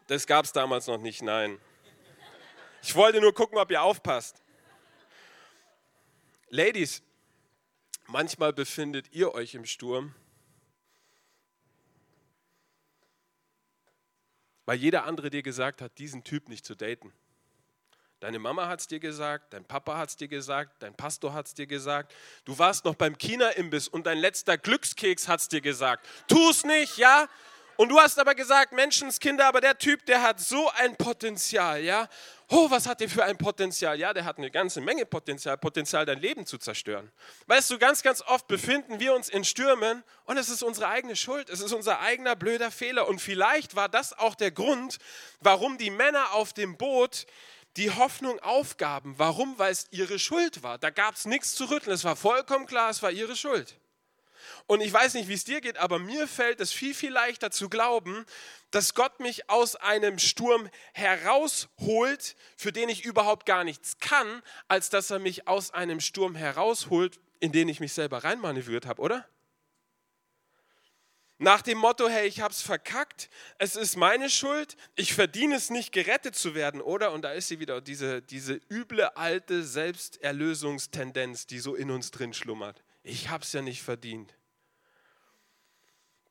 Das 0.09 0.27
gab 0.27 0.47
es 0.47 0.53
damals 0.53 0.87
noch 0.87 0.99
nicht, 0.99 1.21
nein. 1.23 1.59
Ich 2.89 2.95
wollte 2.95 3.21
nur 3.21 3.35
gucken, 3.35 3.59
ob 3.59 3.71
ihr 3.71 3.83
aufpasst. 3.83 4.43
Ladies, 6.49 7.03
manchmal 8.07 8.55
befindet 8.55 9.13
ihr 9.13 9.35
euch 9.35 9.55
im 9.55 9.67
Sturm, 9.67 10.15
weil 14.65 14.79
jeder 14.79 15.05
andere 15.05 15.29
dir 15.29 15.43
gesagt 15.43 15.83
hat, 15.83 15.99
diesen 15.99 16.25
Typ 16.25 16.49
nicht 16.49 16.65
zu 16.65 16.75
daten. 16.75 17.13
Deine 18.21 18.39
Mama 18.39 18.69
hat 18.69 18.81
es 18.81 18.87
dir 18.87 19.01
gesagt, 19.01 19.53
dein 19.53 19.67
Papa 19.67 19.99
hat 19.99 20.09
es 20.09 20.17
dir 20.17 20.29
gesagt, 20.29 20.83
dein 20.83 20.95
Pastor 20.95 21.35
hat 21.35 21.47
es 21.47 21.53
dir 21.53 21.67
gesagt. 21.67 22.15
Du 22.47 22.59
warst 22.59 22.87
noch 22.87 22.95
beim 22.95 23.19
China-Imbiss 23.19 23.89
und 23.89 24.07
dein 24.07 24.17
letzter 24.17 24.57
Glückskeks 24.57 25.29
hat 25.29 25.41
es 25.41 25.49
dir 25.49 25.61
gesagt. 25.61 26.07
Tu 26.27 26.39
es 26.49 26.65
nicht, 26.65 26.97
ja? 26.97 27.29
Und 27.79 27.91
du 27.91 28.01
hast 28.01 28.19
aber 28.19 28.35
gesagt, 28.35 28.73
Menschenskinder, 28.73 29.47
aber 29.47 29.61
der 29.61 29.79
Typ, 29.79 30.05
der 30.05 30.21
hat 30.21 30.41
so 30.41 30.69
ein 30.71 30.97
Potenzial, 30.97 31.81
ja? 31.85 32.09
Oh, 32.49 32.69
was 32.69 32.89
hat 32.89 32.99
der 32.99 33.09
für 33.09 33.23
ein 33.23 33.39
Potenzial? 33.39 33.97
Ja, 34.01 34.13
der 34.13 34.25
hat 34.25 34.37
eine 34.39 34.51
ganze 34.51 34.81
Menge 34.81 35.07
Potenzial, 35.07 35.57
Potenzial, 35.57 36.05
dein 36.05 36.19
Leben 36.19 36.45
zu 36.45 36.59
zerstören. 36.59 37.13
Weißt 37.47 37.71
du, 37.71 37.79
ganz, 37.79 38.03
ganz 38.03 38.21
oft 38.23 38.49
befinden 38.49 38.99
wir 38.99 39.15
uns 39.15 39.29
in 39.29 39.45
Stürmen 39.45 40.03
und 40.25 40.39
es 40.39 40.49
ist 40.49 40.65
unsere 40.65 40.89
eigene 40.89 41.15
Schuld, 41.15 41.49
es 41.51 41.61
ist 41.61 41.73
unser 41.73 42.01
eigener 42.01 42.35
blöder 42.35 42.73
Fehler. 42.73 43.07
Und 43.07 43.21
vielleicht 43.21 43.77
war 43.77 43.89
das 43.89 44.13
auch 44.13 44.35
der 44.35 44.51
Grund, 44.51 44.99
warum 45.39 45.79
die 45.79 45.91
Männer 45.91 46.33
auf 46.33 46.53
dem 46.53 46.77
Boot 46.77 47.27
die 47.77 47.93
Hoffnung 47.93 48.41
aufgaben. 48.41 49.15
Warum? 49.19 49.57
Weil 49.57 49.71
es 49.71 49.87
ihre 49.93 50.19
Schuld 50.19 50.65
war. 50.65 50.79
Da 50.79 50.91
gab 50.91 51.15
es 51.15 51.27
nichts 51.27 51.55
zu 51.55 51.67
rütteln. 51.67 51.95
Es 51.95 52.03
war 52.03 52.17
vollkommen 52.17 52.67
klar, 52.67 52.91
es 52.91 53.05
war 53.05 53.13
ihre 53.13 53.37
Schuld. 53.37 53.77
Und 54.67 54.81
ich 54.81 54.93
weiß 54.93 55.15
nicht, 55.15 55.29
wie 55.29 55.35
es 55.35 55.45
dir 55.45 55.61
geht, 55.61 55.79
aber 55.79 55.99
mir 55.99 56.29
fällt 56.29 56.61
es 56.61 56.73
viel, 56.73 56.95
viel 56.95 57.13
leichter 57.13 57.51
zu 57.51 57.69
glauben, 57.69 58.25
dass 58.71 58.95
Gott 58.95 59.21
mich 59.21 59.49
aus 59.49 59.77
einem 59.77 60.19
Sturm 60.19 60.69
herausholt, 60.93 62.37
für 62.57 62.73
den 62.73 62.89
ich 62.89 63.05
überhaupt 63.05 63.47
gar 63.47 63.65
nichts 63.65 63.99
kann, 63.99 64.43
als 64.69 64.91
dass 64.91 65.11
er 65.11 65.19
mich 65.19 65.49
aus 65.49 65.73
einem 65.73 66.01
Sturm 66.01 66.35
herausholt, 66.35 67.19
in 67.41 67.53
den 67.53 67.69
ich 67.69 67.81
mich 67.81 67.93
selber 67.93 68.25
reinmanövriert 68.25 68.87
habe, 68.87 69.01
oder? 69.01 69.27
Nach 71.41 71.63
dem 71.63 71.79
Motto, 71.79 72.09
hey, 72.09 72.27
ich 72.27 72.41
habe 72.41 72.53
es 72.53 72.63
verkackt, 72.63 73.31
es 73.59 73.77
ist 73.77 73.97
meine 73.97 74.29
Schuld, 74.29 74.77
ich 74.97 75.15
verdiene 75.15 75.55
es 75.55 75.71
nicht, 75.71 75.93
gerettet 75.93 76.35
zu 76.35 76.57
werden, 76.57 76.81
oder? 76.81 77.13
Und 77.13 77.23
da 77.23 77.31
ist 77.33 77.47
sie 77.47 77.61
wieder, 77.61 77.81
diese, 77.81 78.21
diese 78.21 78.61
üble 78.69 79.17
alte 79.17 79.63
Selbsterlösungstendenz, 79.63 81.47
die 81.47 81.61
so 81.61 81.77
in 81.77 81.93
uns 81.93 82.11
drin 82.11 82.35
schlummert. 82.35 82.83
Ich 83.03 83.29
habe 83.29 83.45
es 83.45 83.53
ja 83.53 83.63
nicht 83.63 83.83
verdient. 83.83 84.35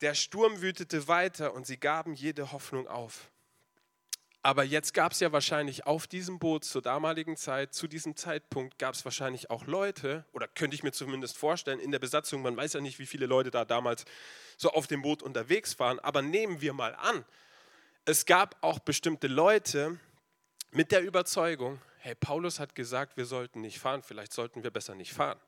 Der 0.02 0.14
Sturm 0.14 0.62
wütete 0.62 1.08
weiter 1.08 1.54
und 1.54 1.66
sie 1.66 1.80
gaben 1.80 2.14
jede 2.14 2.52
Hoffnung 2.52 2.88
auf. 2.88 3.32
Aber 4.44 4.64
jetzt 4.64 4.94
gab 4.94 5.12
es 5.12 5.20
ja 5.20 5.32
wahrscheinlich 5.32 5.86
auf 5.88 6.08
diesem 6.08 6.40
Boot 6.40 6.64
zur 6.64 6.82
damaligen 6.82 7.36
Zeit, 7.36 7.74
zu 7.74 7.88
diesem 7.88 8.16
Zeitpunkt 8.16 8.80
gab 8.80 8.94
es 8.94 9.04
wahrscheinlich 9.04 9.50
auch 9.50 9.66
Leute, 9.66 10.24
oder 10.32 10.48
könnte 10.48 10.76
ich 10.76 10.84
mir 10.84 10.94
zumindest 10.94 11.36
vorstellen, 11.36 11.80
in 11.80 11.92
der 11.92 12.00
Besatzung, 12.00 12.44
man 12.44 12.56
weiß 12.56 12.74
ja 12.74 12.80
nicht, 12.80 13.00
wie 13.00 13.08
viele 13.08 13.26
Leute 13.26 13.52
da 13.52 13.66
damals 13.66 14.06
so 14.56 14.72
auf 14.72 14.88
dem 14.88 15.02
Boot 15.02 15.22
unterwegs 15.22 15.78
waren, 15.80 16.00
aber 16.00 16.22
nehmen 16.22 16.62
wir 16.62 16.72
mal 16.72 16.96
an, 16.96 17.26
es 18.06 18.26
gab 18.26 18.56
auch 18.62 18.80
bestimmte 18.80 19.28
Leute 19.28 20.00
mit 20.72 20.94
der 20.94 21.02
Überzeugung, 21.02 21.82
hey, 21.98 22.16
Paulus 22.16 22.60
hat 22.60 22.74
gesagt, 22.74 23.18
wir 23.18 23.26
sollten 23.26 23.60
nicht 23.60 23.80
fahren, 23.80 24.02
vielleicht 24.02 24.32
sollten 24.32 24.64
wir 24.64 24.72
besser 24.72 24.96
nicht 24.96 25.12
fahren. 25.12 25.40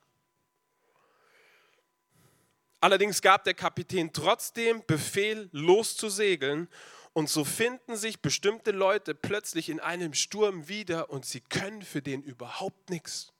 Allerdings 2.81 3.21
gab 3.21 3.43
der 3.43 3.53
Kapitän 3.53 4.13
trotzdem 4.13 4.83
Befehl, 4.85 5.49
loszusegeln. 5.51 6.69
Und 7.13 7.29
so 7.29 7.43
finden 7.43 7.97
sich 7.97 8.21
bestimmte 8.21 8.71
Leute 8.71 9.15
plötzlich 9.15 9.69
in 9.69 9.79
einem 9.79 10.13
Sturm 10.13 10.67
wieder 10.67 11.09
und 11.09 11.25
sie 11.25 11.41
können 11.41 11.81
für 11.81 12.01
den 12.01 12.21
überhaupt 12.21 12.89
nichts. 12.89 13.33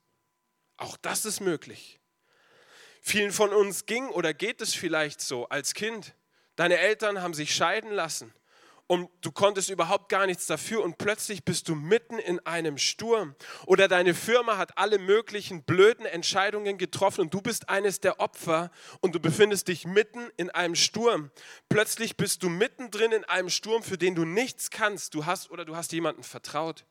Auch 0.77 0.97
das 0.97 1.25
ist 1.25 1.39
möglich. 1.39 1.99
Vielen 3.01 3.31
von 3.31 3.53
uns 3.53 3.85
ging 3.85 4.09
oder 4.09 4.33
geht 4.33 4.61
es 4.61 4.73
vielleicht 4.73 5.21
so 5.21 5.47
als 5.47 5.73
Kind. 5.73 6.15
Deine 6.55 6.77
Eltern 6.77 7.21
haben 7.21 7.33
sich 7.33 7.55
scheiden 7.55 7.91
lassen 7.91 8.33
und 8.89 9.07
du 9.21 9.31
konntest 9.31 9.69
überhaupt 9.69 10.09
gar 10.09 10.25
nichts 10.25 10.47
dafür 10.47 10.83
und 10.83 10.97
plötzlich 10.97 11.45
bist 11.45 11.69
du 11.69 11.75
mitten 11.75 12.17
in 12.17 12.39
einem 12.47 12.79
Sturm. 12.79 13.35
Oder 13.67 13.87
deine 13.87 14.15
Firma 14.15 14.57
hat 14.57 14.79
alle 14.79 14.97
möglichen 14.97 15.61
blöden 15.61 16.07
Entscheidungen 16.07 16.79
getroffen 16.79 17.21
und 17.21 17.33
du 17.33 17.39
bist 17.39 17.69
eines 17.69 17.99
der 17.99 18.19
Opfer 18.19 18.71
und 18.99 19.13
du 19.13 19.19
befindest 19.19 19.67
dich 19.67 19.85
mitten 19.85 20.31
in 20.37 20.49
einem 20.49 20.73
Sturm. 20.73 21.29
Plötzlich 21.69 22.17
bist 22.17 22.41
du 22.41 22.49
mittendrin 22.49 23.11
in 23.11 23.23
einem 23.25 23.51
Sturm, 23.51 23.83
für 23.83 23.99
den 23.99 24.15
du 24.15 24.25
nichts 24.25 24.71
kannst. 24.71 25.13
Du 25.13 25.27
hast 25.27 25.51
oder 25.51 25.65
du 25.65 25.75
hast 25.75 25.91
jemanden 25.91 26.23
vertraut. 26.23 26.83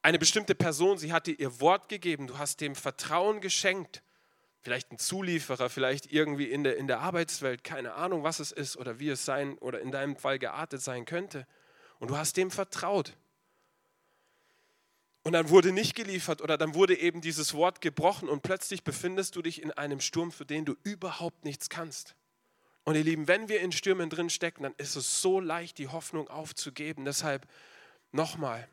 Eine 0.00 0.20
bestimmte 0.20 0.54
Person, 0.54 0.96
sie 0.96 1.12
hat 1.12 1.26
dir 1.26 1.40
ihr 1.40 1.60
Wort 1.60 1.88
gegeben, 1.88 2.28
du 2.28 2.38
hast 2.38 2.60
dem 2.60 2.76
Vertrauen 2.76 3.40
geschenkt 3.40 4.00
vielleicht 4.62 4.92
ein 4.92 4.98
Zulieferer, 4.98 5.70
vielleicht 5.70 6.12
irgendwie 6.12 6.50
in 6.50 6.64
der, 6.64 6.76
in 6.76 6.86
der 6.86 7.00
Arbeitswelt, 7.00 7.64
keine 7.64 7.94
Ahnung, 7.94 8.22
was 8.22 8.40
es 8.40 8.52
ist 8.52 8.76
oder 8.76 8.98
wie 8.98 9.08
es 9.08 9.24
sein 9.24 9.56
oder 9.58 9.80
in 9.80 9.90
deinem 9.90 10.16
Fall 10.16 10.38
geartet 10.38 10.82
sein 10.82 11.04
könnte. 11.04 11.46
Und 11.98 12.10
du 12.10 12.16
hast 12.16 12.36
dem 12.36 12.50
vertraut. 12.50 13.16
Und 15.22 15.32
dann 15.32 15.50
wurde 15.50 15.72
nicht 15.72 15.94
geliefert 15.94 16.40
oder 16.40 16.56
dann 16.56 16.74
wurde 16.74 16.98
eben 16.98 17.20
dieses 17.20 17.52
Wort 17.52 17.80
gebrochen 17.80 18.28
und 18.28 18.42
plötzlich 18.42 18.84
befindest 18.84 19.36
du 19.36 19.42
dich 19.42 19.62
in 19.62 19.70
einem 19.70 20.00
Sturm, 20.00 20.32
für 20.32 20.46
den 20.46 20.64
du 20.64 20.76
überhaupt 20.82 21.44
nichts 21.44 21.68
kannst. 21.68 22.14
Und 22.84 22.94
ihr 22.94 23.04
Lieben, 23.04 23.28
wenn 23.28 23.48
wir 23.48 23.60
in 23.60 23.72
Stürmen 23.72 24.08
drin 24.08 24.30
stecken, 24.30 24.62
dann 24.62 24.74
ist 24.78 24.96
es 24.96 25.20
so 25.20 25.38
leicht, 25.38 25.76
die 25.76 25.88
Hoffnung 25.88 26.28
aufzugeben. 26.28 27.04
Deshalb 27.04 27.46
nochmal, 28.12 28.66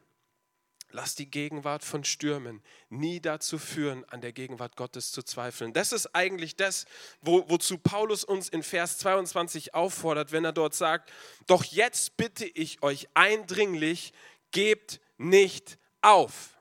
Lass 0.91 1.15
die 1.15 1.29
Gegenwart 1.29 1.83
von 1.83 2.05
Stürmen 2.05 2.61
nie 2.89 3.19
dazu 3.19 3.57
führen, 3.57 4.05
an 4.05 4.21
der 4.21 4.31
Gegenwart 4.31 4.77
Gottes 4.77 5.11
zu 5.11 5.21
zweifeln. 5.21 5.73
Das 5.73 5.91
ist 5.91 6.15
eigentlich 6.15 6.55
das, 6.55 6.85
wo, 7.21 7.43
wozu 7.49 7.77
Paulus 7.77 8.23
uns 8.23 8.47
in 8.47 8.63
Vers 8.63 8.97
22 8.99 9.75
auffordert, 9.75 10.31
wenn 10.31 10.45
er 10.45 10.53
dort 10.53 10.73
sagt, 10.73 11.11
doch 11.45 11.65
jetzt 11.65 12.15
bitte 12.15 12.45
ich 12.45 12.81
euch 12.83 13.09
eindringlich, 13.13 14.13
gebt 14.51 15.01
nicht 15.17 15.77
auf. 16.01 16.57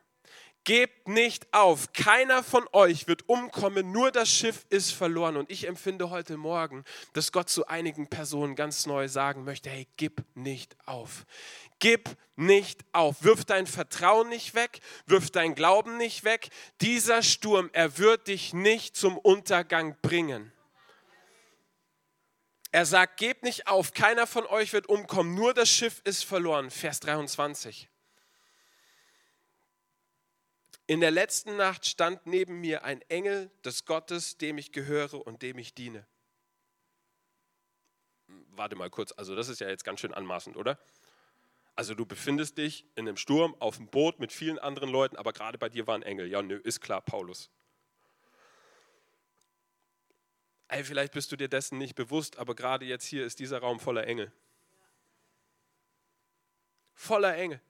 Gebt 0.66 1.06
nicht 1.06 1.46
auf, 1.54 1.92
keiner 1.92 2.42
von 2.42 2.66
euch 2.72 3.06
wird 3.06 3.28
umkommen, 3.28 3.92
nur 3.92 4.10
das 4.10 4.28
Schiff 4.28 4.66
ist 4.68 4.90
verloren. 4.90 5.36
Und 5.36 5.48
ich 5.48 5.68
empfinde 5.68 6.10
heute 6.10 6.36
Morgen, 6.36 6.82
dass 7.12 7.30
Gott 7.30 7.48
zu 7.48 7.68
einigen 7.68 8.08
Personen 8.08 8.56
ganz 8.56 8.84
neu 8.84 9.06
sagen 9.06 9.44
möchte, 9.44 9.70
hey, 9.70 9.86
gib 9.96 10.24
nicht 10.34 10.76
auf. 10.84 11.24
Gib 11.78 12.16
nicht 12.36 12.84
auf. 12.92 13.22
Wirf 13.22 13.44
dein 13.44 13.66
Vertrauen 13.66 14.28
nicht 14.28 14.54
weg, 14.54 14.80
wirf 15.06 15.30
dein 15.30 15.54
Glauben 15.54 15.96
nicht 15.96 16.24
weg. 16.24 16.50
Dieser 16.80 17.22
Sturm, 17.22 17.70
er 17.72 17.98
wird 17.98 18.28
dich 18.28 18.52
nicht 18.52 18.96
zum 18.96 19.18
Untergang 19.18 19.96
bringen. 20.02 20.52
Er 22.72 22.84
sagt, 22.84 23.16
gebt 23.16 23.42
nicht 23.42 23.68
auf, 23.68 23.94
keiner 23.94 24.26
von 24.26 24.44
euch 24.46 24.72
wird 24.72 24.88
umkommen, 24.88 25.34
nur 25.34 25.54
das 25.54 25.68
Schiff 25.68 26.02
ist 26.04 26.24
verloren. 26.24 26.70
Vers 26.70 27.00
23. 27.00 27.88
In 30.86 31.00
der 31.00 31.10
letzten 31.10 31.56
Nacht 31.56 31.86
stand 31.86 32.26
neben 32.26 32.60
mir 32.60 32.84
ein 32.84 33.00
Engel 33.08 33.50
des 33.64 33.86
Gottes, 33.86 34.36
dem 34.36 34.58
ich 34.58 34.72
gehöre 34.72 35.26
und 35.26 35.42
dem 35.42 35.58
ich 35.58 35.74
diene. 35.74 36.06
Warte 38.50 38.76
mal 38.76 38.90
kurz, 38.90 39.12
also 39.16 39.34
das 39.34 39.48
ist 39.48 39.60
ja 39.60 39.68
jetzt 39.68 39.84
ganz 39.84 40.00
schön 40.00 40.14
anmaßend, 40.14 40.56
oder? 40.56 40.78
Also 41.76 41.94
du 41.94 42.06
befindest 42.06 42.56
dich 42.56 42.86
in 42.94 43.06
einem 43.06 43.18
Sturm 43.18 43.54
auf 43.60 43.76
einem 43.76 43.88
Boot 43.88 44.18
mit 44.18 44.32
vielen 44.32 44.58
anderen 44.58 44.88
Leuten, 44.88 45.16
aber 45.16 45.34
gerade 45.34 45.58
bei 45.58 45.68
dir 45.68 45.86
war 45.86 45.94
ein 45.94 46.02
Engel. 46.02 46.26
Ja, 46.26 46.40
nö, 46.40 46.56
ist 46.56 46.80
klar, 46.80 47.02
Paulus. 47.02 47.50
Ey, 50.68 50.82
vielleicht 50.82 51.12
bist 51.12 51.30
du 51.30 51.36
dir 51.36 51.48
dessen 51.48 51.76
nicht 51.76 51.94
bewusst, 51.94 52.38
aber 52.38 52.54
gerade 52.54 52.86
jetzt 52.86 53.04
hier 53.04 53.26
ist 53.26 53.38
dieser 53.40 53.58
Raum 53.58 53.78
voller 53.78 54.06
Engel. 54.06 54.32
Voller 56.94 57.36
Engel. 57.36 57.60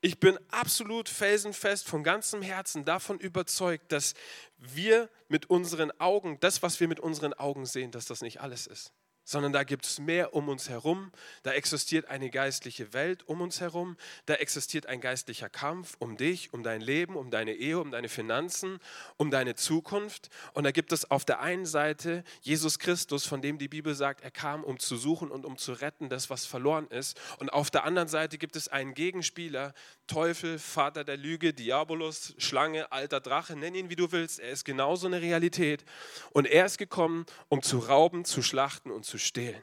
Ich 0.00 0.18
bin 0.18 0.36
absolut 0.50 1.08
felsenfest 1.08 1.88
von 1.88 2.02
ganzem 2.02 2.42
Herzen 2.42 2.84
davon 2.84 3.20
überzeugt, 3.20 3.92
dass 3.92 4.14
wir 4.58 5.08
mit 5.28 5.48
unseren 5.48 5.92
Augen, 6.00 6.38
das, 6.40 6.60
was 6.62 6.80
wir 6.80 6.88
mit 6.88 6.98
unseren 6.98 7.34
Augen 7.34 7.66
sehen, 7.66 7.92
dass 7.92 8.06
das 8.06 8.20
nicht 8.20 8.40
alles 8.40 8.66
ist 8.66 8.92
sondern 9.26 9.52
da 9.52 9.64
gibt 9.64 9.84
es 9.84 9.98
mehr 9.98 10.32
um 10.34 10.48
uns 10.48 10.70
herum. 10.70 11.10
Da 11.42 11.52
existiert 11.52 12.06
eine 12.06 12.30
geistliche 12.30 12.94
Welt 12.94 13.28
um 13.28 13.40
uns 13.40 13.60
herum. 13.60 13.96
Da 14.24 14.34
existiert 14.34 14.86
ein 14.86 15.00
geistlicher 15.00 15.50
Kampf 15.50 15.96
um 15.98 16.16
dich, 16.16 16.54
um 16.54 16.62
dein 16.62 16.80
Leben, 16.80 17.16
um 17.16 17.30
deine 17.30 17.52
Ehe, 17.52 17.78
um 17.80 17.90
deine 17.90 18.08
Finanzen, 18.08 18.78
um 19.16 19.30
deine 19.30 19.56
Zukunft. 19.56 20.30
Und 20.54 20.64
da 20.64 20.70
gibt 20.70 20.92
es 20.92 21.10
auf 21.10 21.24
der 21.24 21.40
einen 21.40 21.66
Seite 21.66 22.22
Jesus 22.40 22.78
Christus, 22.78 23.26
von 23.26 23.42
dem 23.42 23.58
die 23.58 23.68
Bibel 23.68 23.96
sagt, 23.96 24.22
er 24.22 24.30
kam, 24.30 24.62
um 24.62 24.78
zu 24.78 24.96
suchen 24.96 25.30
und 25.32 25.44
um 25.44 25.58
zu 25.58 25.72
retten, 25.72 26.08
das, 26.08 26.30
was 26.30 26.46
verloren 26.46 26.86
ist. 26.88 27.20
Und 27.40 27.52
auf 27.52 27.70
der 27.70 27.82
anderen 27.82 28.08
Seite 28.08 28.38
gibt 28.38 28.54
es 28.54 28.68
einen 28.68 28.94
Gegenspieler, 28.94 29.74
Teufel, 30.06 30.60
Vater 30.60 31.02
der 31.02 31.16
Lüge, 31.16 31.52
Diabolus, 31.52 32.34
Schlange, 32.38 32.92
alter 32.92 33.20
Drache, 33.20 33.56
nenn 33.56 33.74
ihn 33.74 33.90
wie 33.90 33.96
du 33.96 34.12
willst. 34.12 34.38
Er 34.38 34.50
ist 34.50 34.64
genauso 34.64 35.08
eine 35.08 35.20
Realität. 35.20 35.84
Und 36.30 36.46
er 36.46 36.66
ist 36.66 36.78
gekommen, 36.78 37.26
um 37.48 37.60
zu 37.60 37.78
rauben, 37.78 38.24
zu 38.24 38.40
schlachten 38.40 38.92
und 38.92 39.04
zu 39.04 39.16
zu 39.16 39.24
stehlen. 39.24 39.62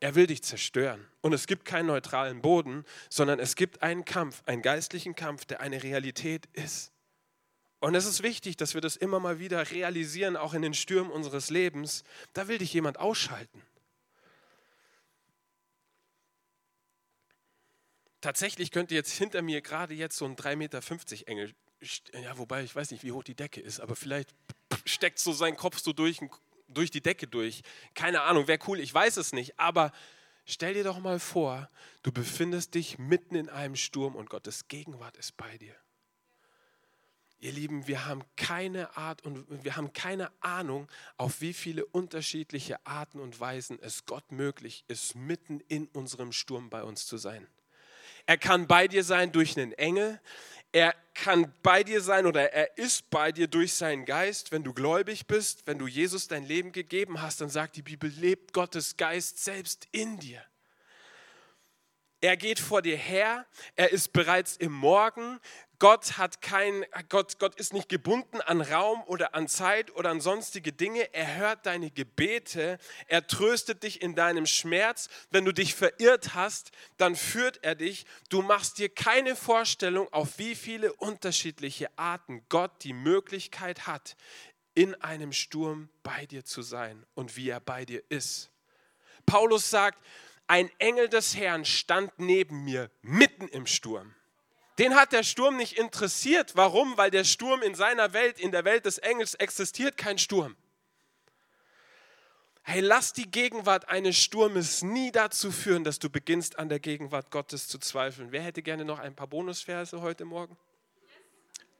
Er 0.00 0.14
will 0.14 0.26
dich 0.26 0.42
zerstören. 0.42 1.06
Und 1.20 1.32
es 1.32 1.46
gibt 1.46 1.64
keinen 1.64 1.86
neutralen 1.86 2.40
Boden, 2.40 2.84
sondern 3.10 3.38
es 3.38 3.56
gibt 3.56 3.82
einen 3.82 4.04
Kampf, 4.04 4.42
einen 4.46 4.62
geistlichen 4.62 5.14
Kampf, 5.14 5.44
der 5.44 5.60
eine 5.60 5.82
Realität 5.82 6.46
ist. 6.52 6.92
Und 7.80 7.94
es 7.94 8.06
ist 8.06 8.22
wichtig, 8.22 8.56
dass 8.56 8.74
wir 8.74 8.80
das 8.80 8.96
immer 8.96 9.20
mal 9.20 9.38
wieder 9.38 9.70
realisieren, 9.70 10.36
auch 10.36 10.54
in 10.54 10.62
den 10.62 10.74
Stürmen 10.74 11.12
unseres 11.12 11.50
Lebens. 11.50 12.02
Da 12.32 12.48
will 12.48 12.58
dich 12.58 12.72
jemand 12.72 12.98
ausschalten. 12.98 13.62
Tatsächlich 18.20 18.70
könnte 18.70 18.94
jetzt 18.94 19.12
hinter 19.12 19.42
mir 19.42 19.60
gerade 19.60 19.94
jetzt 19.94 20.16
so 20.16 20.24
ein 20.24 20.36
3,50 20.36 20.56
Meter 20.56 21.28
Engel, 21.28 21.54
ja, 22.12 22.36
wobei 22.36 22.64
ich 22.64 22.74
weiß 22.74 22.90
nicht, 22.90 23.04
wie 23.04 23.12
hoch 23.12 23.22
die 23.22 23.36
Decke 23.36 23.60
ist, 23.60 23.80
aber 23.80 23.94
vielleicht 23.94 24.34
steckt 24.84 25.20
so 25.20 25.32
sein 25.32 25.56
Kopf 25.56 25.78
so 25.78 25.92
durch 25.92 26.20
durch 26.68 26.90
die 26.90 27.00
Decke 27.00 27.26
durch. 27.26 27.62
Keine 27.94 28.22
Ahnung, 28.22 28.46
wäre 28.46 28.58
cool, 28.68 28.78
ich 28.80 28.92
weiß 28.92 29.16
es 29.16 29.32
nicht. 29.32 29.58
Aber 29.58 29.92
stell 30.44 30.74
dir 30.74 30.84
doch 30.84 30.98
mal 30.98 31.18
vor, 31.18 31.68
du 32.02 32.12
befindest 32.12 32.74
dich 32.74 32.98
mitten 32.98 33.34
in 33.34 33.48
einem 33.48 33.76
Sturm 33.76 34.14
und 34.14 34.30
Gottes 34.30 34.68
Gegenwart 34.68 35.16
ist 35.16 35.36
bei 35.36 35.58
dir. 35.58 35.74
Ihr 37.40 37.52
Lieben, 37.52 37.86
wir 37.86 38.04
haben 38.04 38.24
keine 38.36 38.96
Art 38.96 39.22
und 39.22 39.64
wir 39.64 39.76
haben 39.76 39.92
keine 39.92 40.30
Ahnung, 40.42 40.88
auf 41.16 41.40
wie 41.40 41.52
viele 41.52 41.86
unterschiedliche 41.86 42.84
Arten 42.84 43.20
und 43.20 43.38
Weisen 43.38 43.78
es 43.80 44.06
Gott 44.06 44.32
möglich 44.32 44.84
ist, 44.88 45.14
mitten 45.14 45.60
in 45.60 45.86
unserem 45.86 46.32
Sturm 46.32 46.68
bei 46.68 46.82
uns 46.82 47.06
zu 47.06 47.16
sein. 47.16 47.46
Er 48.28 48.36
kann 48.36 48.66
bei 48.66 48.88
dir 48.88 49.04
sein 49.04 49.32
durch 49.32 49.56
einen 49.56 49.72
Engel. 49.72 50.20
Er 50.70 50.94
kann 51.14 51.50
bei 51.62 51.82
dir 51.82 52.02
sein 52.02 52.26
oder 52.26 52.52
er 52.52 52.76
ist 52.76 53.08
bei 53.08 53.32
dir 53.32 53.48
durch 53.48 53.72
seinen 53.72 54.04
Geist. 54.04 54.52
Wenn 54.52 54.62
du 54.62 54.74
gläubig 54.74 55.26
bist, 55.26 55.66
wenn 55.66 55.78
du 55.78 55.86
Jesus 55.86 56.28
dein 56.28 56.44
Leben 56.44 56.72
gegeben 56.72 57.22
hast, 57.22 57.40
dann 57.40 57.48
sagt 57.48 57.76
die 57.76 57.82
Bibel, 57.82 58.10
lebt 58.10 58.52
Gottes 58.52 58.98
Geist 58.98 59.42
selbst 59.42 59.88
in 59.92 60.18
dir. 60.18 60.44
Er 62.20 62.36
geht 62.36 62.60
vor 62.60 62.82
dir 62.82 62.98
her, 62.98 63.46
er 63.76 63.92
ist 63.92 64.12
bereits 64.12 64.58
im 64.58 64.72
Morgen. 64.72 65.40
Gott, 65.80 66.18
hat 66.18 66.42
kein, 66.42 66.84
Gott, 67.08 67.38
Gott 67.38 67.54
ist 67.54 67.72
nicht 67.72 67.88
gebunden 67.88 68.40
an 68.40 68.60
Raum 68.60 69.00
oder 69.04 69.36
an 69.36 69.46
Zeit 69.46 69.94
oder 69.94 70.10
an 70.10 70.20
sonstige 70.20 70.72
Dinge. 70.72 71.14
Er 71.14 71.36
hört 71.36 71.66
deine 71.66 71.92
Gebete, 71.92 72.78
er 73.06 73.26
tröstet 73.28 73.84
dich 73.84 74.02
in 74.02 74.16
deinem 74.16 74.46
Schmerz. 74.46 75.08
Wenn 75.30 75.44
du 75.44 75.52
dich 75.52 75.76
verirrt 75.76 76.34
hast, 76.34 76.72
dann 76.96 77.14
führt 77.14 77.62
er 77.62 77.76
dich. 77.76 78.06
Du 78.28 78.42
machst 78.42 78.78
dir 78.78 78.88
keine 78.88 79.36
Vorstellung, 79.36 80.12
auf 80.12 80.38
wie 80.38 80.56
viele 80.56 80.92
unterschiedliche 80.94 81.96
Arten 81.96 82.44
Gott 82.48 82.72
die 82.82 82.92
Möglichkeit 82.92 83.86
hat, 83.86 84.16
in 84.74 84.96
einem 84.96 85.32
Sturm 85.32 85.90
bei 86.02 86.26
dir 86.26 86.44
zu 86.44 86.62
sein 86.62 87.06
und 87.14 87.36
wie 87.36 87.50
er 87.50 87.60
bei 87.60 87.84
dir 87.84 88.02
ist. 88.08 88.50
Paulus 89.26 89.70
sagt, 89.70 90.04
ein 90.48 90.70
Engel 90.78 91.08
des 91.08 91.36
Herrn 91.36 91.64
stand 91.64 92.18
neben 92.18 92.64
mir 92.64 92.90
mitten 93.02 93.46
im 93.48 93.66
Sturm. 93.66 94.14
Den 94.78 94.94
hat 94.94 95.12
der 95.12 95.24
Sturm 95.24 95.56
nicht 95.56 95.76
interessiert. 95.76 96.54
Warum? 96.54 96.96
Weil 96.96 97.10
der 97.10 97.24
Sturm 97.24 97.62
in 97.62 97.74
seiner 97.74 98.12
Welt, 98.12 98.38
in 98.38 98.52
der 98.52 98.64
Welt 98.64 98.86
des 98.86 98.98
Engels, 98.98 99.34
existiert 99.34 99.96
kein 99.96 100.18
Sturm. 100.18 100.56
Hey, 102.62 102.80
lass 102.80 103.12
die 103.14 103.30
Gegenwart 103.30 103.88
eines 103.88 104.16
Sturmes 104.18 104.82
nie 104.82 105.10
dazu 105.10 105.50
führen, 105.50 105.84
dass 105.84 105.98
du 105.98 106.10
beginnst, 106.10 106.58
an 106.58 106.68
der 106.68 106.78
Gegenwart 106.78 107.30
Gottes 107.30 107.66
zu 107.66 107.78
zweifeln. 107.78 108.30
Wer 108.30 108.42
hätte 108.42 108.62
gerne 108.62 108.84
noch 108.84 108.98
ein 108.98 109.16
paar 109.16 109.26
Bonusverse 109.26 110.02
heute 110.02 110.26
Morgen? 110.26 110.56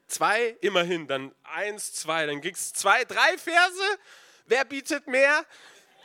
Zwei, 0.07 0.57
immerhin, 0.63 1.07
dann 1.07 1.35
eins, 1.45 1.93
zwei, 1.93 2.25
dann 2.25 2.41
gibt 2.41 2.57
es 2.57 2.73
zwei, 2.73 3.05
drei 3.05 3.37
Verse. 3.37 3.99
Wer 4.47 4.65
bietet 4.65 5.07
mehr? 5.07 5.45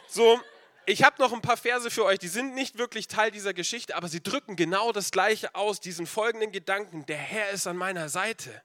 So, 0.09 0.41
ich 0.85 1.03
habe 1.03 1.21
noch 1.21 1.33
ein 1.33 1.41
paar 1.41 1.57
Verse 1.57 1.89
für 1.89 2.05
euch, 2.05 2.19
die 2.19 2.27
sind 2.27 2.53
nicht 2.53 2.77
wirklich 2.77 3.07
Teil 3.07 3.31
dieser 3.31 3.53
Geschichte, 3.53 3.95
aber 3.95 4.07
sie 4.07 4.21
drücken 4.21 4.55
genau 4.55 4.91
das 4.91 5.11
Gleiche 5.11 5.55
aus, 5.55 5.79
diesen 5.79 6.05
folgenden 6.05 6.51
Gedanken, 6.51 7.05
der 7.05 7.17
Herr 7.17 7.49
ist 7.51 7.67
an 7.67 7.77
meiner 7.77 8.09
Seite. 8.09 8.61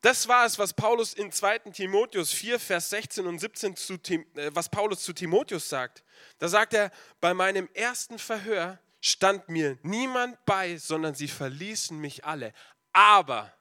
Das 0.00 0.28
war 0.28 0.46
es, 0.46 0.58
was 0.58 0.74
Paulus 0.74 1.12
in 1.12 1.32
2. 1.32 1.70
Timotheus 1.72 2.32
4, 2.32 2.60
Vers 2.60 2.90
16 2.90 3.26
und 3.26 3.38
17 3.38 3.74
zu, 3.76 3.94
äh, 3.94 4.50
was 4.52 4.68
Paulus 4.68 5.02
zu 5.02 5.12
Timotheus 5.12 5.68
sagt. 5.68 6.04
Da 6.38 6.48
sagt 6.48 6.74
er, 6.74 6.92
bei 7.20 7.34
meinem 7.34 7.68
ersten 7.74 8.18
Verhör 8.18 8.78
stand 9.00 9.48
mir 9.48 9.76
niemand 9.82 10.44
bei, 10.44 10.76
sondern 10.76 11.14
sie 11.14 11.28
verließen 11.28 11.98
mich 11.98 12.24
alle. 12.24 12.52
Aber 12.92 13.52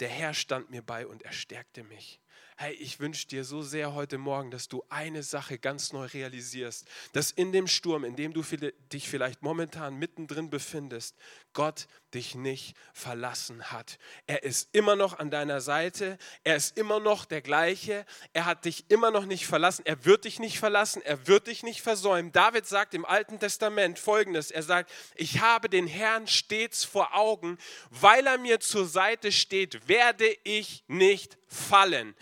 der 0.00 0.08
Herr 0.08 0.34
stand 0.34 0.70
mir 0.70 0.82
bei 0.82 1.06
und 1.06 1.22
er 1.22 1.32
stärkte 1.32 1.82
mich. 1.84 2.20
Hey, 2.56 2.74
ich 2.74 2.98
wünsche 2.98 3.28
dir 3.28 3.44
so 3.44 3.62
sehr 3.62 3.94
heute 3.94 4.18
Morgen, 4.18 4.50
dass 4.50 4.66
du 4.66 4.84
eine 4.88 5.22
Sache 5.22 5.58
ganz 5.58 5.92
neu 5.92 6.06
realisierst, 6.06 6.88
dass 7.12 7.30
in 7.30 7.52
dem 7.52 7.68
Sturm, 7.68 8.04
in 8.04 8.16
dem 8.16 8.32
du 8.32 8.42
dich 8.92 9.08
vielleicht 9.08 9.42
momentan 9.42 9.96
mittendrin 9.96 10.50
befindest, 10.50 11.16
Gott 11.52 11.88
dich 12.14 12.34
nicht 12.34 12.76
verlassen 12.92 13.70
hat. 13.70 13.98
Er 14.26 14.42
ist 14.42 14.68
immer 14.72 14.96
noch 14.96 15.18
an 15.18 15.30
deiner 15.30 15.60
Seite, 15.60 16.18
er 16.44 16.56
ist 16.56 16.76
immer 16.78 17.00
noch 17.00 17.24
der 17.24 17.42
gleiche, 17.42 18.06
er 18.32 18.46
hat 18.46 18.64
dich 18.64 18.90
immer 18.90 19.10
noch 19.10 19.26
nicht 19.26 19.46
verlassen, 19.46 19.84
er 19.84 20.04
wird 20.04 20.24
dich 20.24 20.38
nicht 20.38 20.58
verlassen, 20.58 21.02
er 21.02 21.26
wird 21.26 21.46
dich 21.46 21.62
nicht 21.62 21.82
versäumen. 21.82 22.32
David 22.32 22.66
sagt 22.66 22.94
im 22.94 23.04
Alten 23.04 23.38
Testament 23.38 23.98
folgendes, 23.98 24.50
er 24.50 24.62
sagt, 24.62 24.90
ich 25.16 25.40
habe 25.40 25.68
den 25.68 25.86
Herrn 25.86 26.26
stets 26.26 26.84
vor 26.84 27.14
Augen, 27.14 27.58
weil 27.90 28.26
er 28.26 28.38
mir 28.38 28.60
zur 28.60 28.86
Seite 28.86 29.32
steht, 29.32 29.88
werde 29.88 30.34
ich 30.44 30.84
nicht 30.86 31.36
fallen 31.46 32.14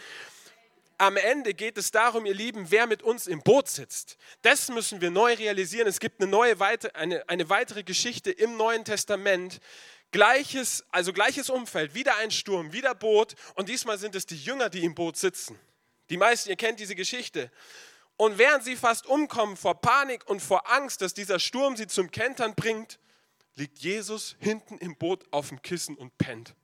am 0.99 1.17
Ende 1.17 1.53
geht 1.53 1.77
es 1.77 1.91
darum, 1.91 2.25
ihr 2.27 2.35
Lieben, 2.35 2.71
wer 2.71 2.87
mit 2.87 3.03
uns 3.03 3.27
im 3.27 3.43
Boot 3.43 3.69
sitzt. 3.69 4.17
Das 4.43 4.69
müssen 4.69 5.01
wir 5.01 5.11
neu 5.11 5.35
realisieren. 5.35 5.87
Es 5.87 6.01
gibt 6.01 6.21
eine, 6.21 6.31
neue, 6.31 6.57
eine, 6.95 7.29
eine 7.29 7.51
weitere 7.51 7.83
Geschichte 7.83 8.31
im 8.31 8.57
Neuen 8.57 8.85
Testament. 8.85 9.61
Gleiches, 10.13 10.85
also 10.91 11.13
gleiches 11.13 11.51
Umfeld, 11.51 11.95
wieder 11.95 12.17
ein 12.17 12.31
Sturm, 12.31 12.73
wieder 12.73 12.95
Boot 12.95 13.35
und 13.55 13.69
diesmal 13.69 13.99
sind 13.99 14.15
es 14.15 14.25
die 14.25 14.37
Jünger, 14.37 14.71
die 14.71 14.85
im 14.85 14.95
Boot 14.95 15.17
sitzen. 15.17 15.59
Die 16.11 16.17
meisten, 16.17 16.49
ihr 16.49 16.57
kennt 16.57 16.79
diese 16.79 16.95
Geschichte. 16.95 17.51
Und 18.17 18.39
während 18.39 18.65
sie 18.65 18.77
fast 18.77 19.07
umkommen 19.07 19.57
vor 19.57 19.81
Panik 19.81 20.27
und 20.29 20.41
vor 20.41 20.71
Angst, 20.73 21.03
dass 21.03 21.13
dieser 21.13 21.39
Sturm 21.39 21.77
sie 21.77 21.87
zum 21.87 22.11
Kentern 22.11 22.55
bringt, 22.55 22.99
liegt 23.57 23.79
Jesus 23.79 24.37
hinten 24.39 24.79
im 24.79 24.97
Boot 24.97 25.25
auf 25.33 25.49
dem 25.49 25.61
Kissen 25.61 25.97
und 25.97 26.17
pennt. 26.17 26.55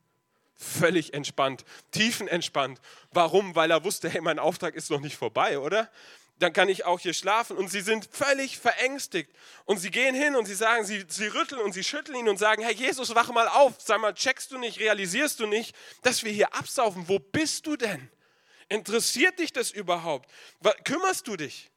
Völlig 0.55 1.15
entspannt, 1.15 1.65
tiefenentspannt. 1.91 2.81
Warum? 3.11 3.55
Weil 3.55 3.71
er 3.71 3.85
wusste, 3.85 4.09
hey, 4.09 4.21
mein 4.21 4.39
Auftrag 4.39 4.75
ist 4.75 4.91
noch 4.91 5.01
nicht 5.01 5.17
vorbei, 5.17 5.59
oder? 5.59 5.91
Dann 6.39 6.53
kann 6.53 6.69
ich 6.69 6.85
auch 6.85 6.99
hier 6.99 7.15
schlafen. 7.15 7.57
Und 7.57 7.69
sie 7.69 7.81
sind 7.83 8.09
völlig 8.11 8.59
verängstigt. 8.59 9.31
Und 9.65 9.79
sie 9.79 9.91
gehen 9.91 10.15
hin 10.15 10.35
und 10.35 10.47
sie 10.47 10.55
sagen, 10.55 10.85
sie, 10.85 11.05
sie 11.09 11.27
rütteln 11.27 11.61
und 11.61 11.73
sie 11.73 11.85
schütteln 11.85 12.19
ihn 12.19 12.29
und 12.29 12.39
sagen, 12.39 12.63
Herr 12.63 12.73
Jesus, 12.73 13.15
wach 13.15 13.31
mal 13.31 13.49
auf. 13.49 13.75
Sag 13.79 14.01
mal, 14.01 14.15
checkst 14.15 14.51
du 14.51 14.59
nicht, 14.59 14.81
realisierst 14.81 15.41
du 15.41 15.47
nicht, 15.47 15.77
dass 16.03 16.25
wir 16.25 16.33
hier 16.33 16.55
absaufen? 16.55 17.09
Wo 17.09 17.19
bist 17.19 17.67
du 17.67 17.77
denn? 17.77 18.11
Interessiert 18.69 19.39
dich 19.39 19.53
das 19.53 19.71
überhaupt? 19.71 20.31
Kümmerst 20.85 21.29
du 21.29 21.37
dich? 21.37 21.71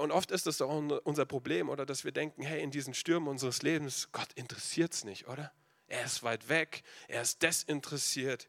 Und 0.00 0.10
oft 0.10 0.30
ist 0.30 0.46
das 0.46 0.56
doch 0.56 0.68
unser 1.04 1.26
Problem, 1.26 1.68
oder 1.68 1.86
dass 1.86 2.04
wir 2.04 2.12
denken, 2.12 2.42
hey, 2.42 2.62
in 2.62 2.70
diesen 2.70 2.94
Stürmen 2.94 3.28
unseres 3.28 3.62
Lebens, 3.62 4.08
Gott 4.12 4.32
interessiert 4.34 4.94
es 4.94 5.04
nicht, 5.04 5.28
oder? 5.28 5.52
Er 5.86 6.04
ist 6.04 6.22
weit 6.22 6.48
weg, 6.48 6.82
er 7.08 7.22
ist 7.22 7.42
desinteressiert. 7.42 8.48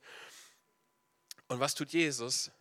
Und 1.47 1.59
was 1.59 1.75
tut 1.75 1.89
Jesus? 1.89 2.51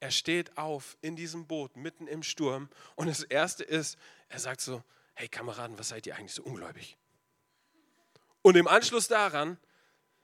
Er 0.00 0.10
steht 0.10 0.56
auf 0.56 0.96
in 1.00 1.16
diesem 1.16 1.46
Boot 1.46 1.76
mitten 1.76 2.06
im 2.06 2.22
Sturm 2.22 2.68
und 2.94 3.08
das 3.08 3.22
Erste 3.22 3.64
ist, 3.64 3.98
er 4.28 4.38
sagt 4.38 4.60
so, 4.60 4.84
hey 5.14 5.28
Kameraden, 5.28 5.78
was 5.78 5.88
seid 5.88 6.06
ihr 6.06 6.16
eigentlich 6.16 6.34
so 6.34 6.44
ungläubig? 6.44 6.96
Und 8.42 8.56
im 8.56 8.68
Anschluss 8.68 9.08
daran 9.08 9.58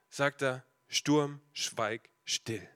sagt 0.09 0.43
er, 0.43 0.65
Sturm, 0.87 1.41
schweig 1.53 2.09
still. 2.25 2.69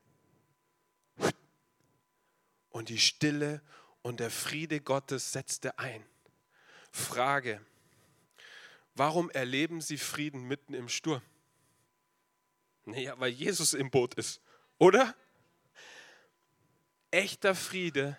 Und 2.71 2.89
die 2.89 2.99
Stille 2.99 3.63
und 4.03 4.21
der 4.21 4.31
Friede 4.31 4.81
Gottes 4.81 5.33
setzte 5.33 5.79
ein. 5.79 6.05
Frage, 6.91 7.65
warum 8.99 9.31
erleben 9.31 9.81
Sie 9.81 9.99
Frieden 9.99 10.43
mitten 10.43 10.75
im 10.75 10.89
Sturm? 10.89 11.23
Naja, 12.85 13.15
weil 13.19 13.31
Jesus 13.31 13.75
im 13.75 13.91
Boot 13.91 14.15
ist, 14.15 14.41
oder? 14.79 15.15
Echter 17.11 17.55
Friede 17.55 18.19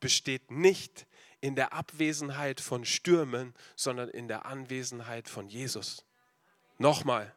besteht 0.00 0.50
nicht 0.50 1.06
in 1.40 1.54
der 1.56 1.72
Abwesenheit 1.72 2.60
von 2.60 2.84
Stürmen, 2.84 3.54
sondern 3.76 4.08
in 4.08 4.28
der 4.28 4.46
Anwesenheit 4.46 5.28
von 5.28 5.48
Jesus. 5.48 6.04
Nochmal, 6.78 7.34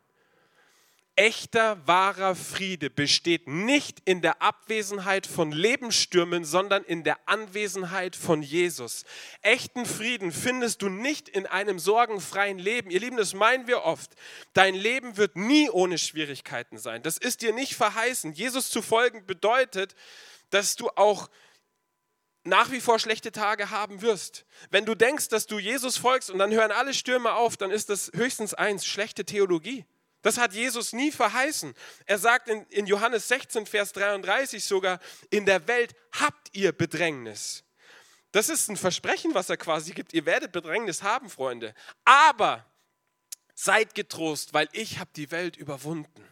echter, 1.18 1.86
wahrer 1.88 2.36
Friede 2.36 2.90
besteht 2.90 3.48
nicht 3.48 4.02
in 4.06 4.22
der 4.22 4.42
Abwesenheit 4.42 5.26
von 5.26 5.52
Lebensstürmen, 5.52 6.46
sondern 6.46 6.84
in 6.84 7.04
der 7.04 7.18
Anwesenheit 7.28 8.16
von 8.16 8.44
Jesus. 8.44 9.04
Echten 9.42 9.86
Frieden 9.86 10.32
findest 10.32 10.84
du 10.84 10.90
nicht 10.90 11.28
in 11.28 11.48
einem 11.48 11.80
sorgenfreien 11.80 12.60
Leben. 12.60 12.92
Ihr 12.92 13.00
Lieben, 13.00 13.18
das 13.18 13.34
meinen 13.34 13.68
wir 13.68 13.84
oft. 13.84 14.12
Dein 14.54 14.76
Leben 14.76 15.18
wird 15.18 15.36
nie 15.36 15.70
ohne 15.72 15.98
Schwierigkeiten 15.98 16.78
sein. 16.78 17.02
Das 17.02 17.18
ist 17.18 17.42
dir 17.42 17.52
nicht 17.52 17.74
verheißen. 17.74 18.34
Jesus 18.34 18.70
zu 18.70 18.84
folgen 18.84 19.26
bedeutet, 19.26 19.96
dass 20.52 20.76
du 20.76 20.90
auch 20.90 21.30
nach 22.44 22.72
wie 22.72 22.80
vor 22.80 23.00
schlechte 23.00 23.32
Tage 23.32 23.72
haben 23.72 24.02
wirst. 24.04 24.46
Wenn 24.70 24.86
du 24.86 24.94
denkst, 24.94 25.30
dass 25.30 25.48
du 25.48 25.58
Jesus 25.58 25.98
folgst 25.98 26.30
und 26.30 26.38
dann 26.38 26.52
hören 26.52 26.72
alle 26.72 26.94
Stürme 26.94 27.34
auf, 27.34 27.58
dann 27.58 27.72
ist 27.72 27.90
das 27.90 28.12
höchstens 28.14 28.54
eins, 28.54 28.86
schlechte 28.86 29.26
Theologie. 29.26 29.86
Das 30.22 30.38
hat 30.38 30.54
Jesus 30.54 30.94
nie 30.94 31.12
verheißen. 31.12 31.74
Er 32.06 32.18
sagt 32.18 32.50
in, 32.50 32.64
in 32.70 32.86
Johannes 32.86 33.28
16, 33.28 33.66
Vers 33.66 33.94
33 33.94 34.64
sogar, 34.64 35.00
in 35.30 35.46
der 35.46 35.68
Welt 35.68 35.96
habt 36.20 36.50
ihr 36.56 36.72
Bedrängnis. 36.72 37.64
Das 38.32 38.50
ist 38.50 38.70
ein 38.70 38.78
Versprechen, 38.78 39.34
was 39.34 39.50
er 39.50 39.58
quasi 39.58 39.94
gibt. 39.94 40.14
Ihr 40.14 40.26
werdet 40.26 40.52
Bedrängnis 40.52 41.04
haben, 41.04 41.30
Freunde. 41.30 41.74
Aber 42.04 42.66
seid 43.54 43.96
getrost, 43.96 44.54
weil 44.54 44.70
ich 44.74 45.00
habe 45.00 45.10
die 45.16 45.32
Welt 45.32 45.56
überwunden. 45.56 46.24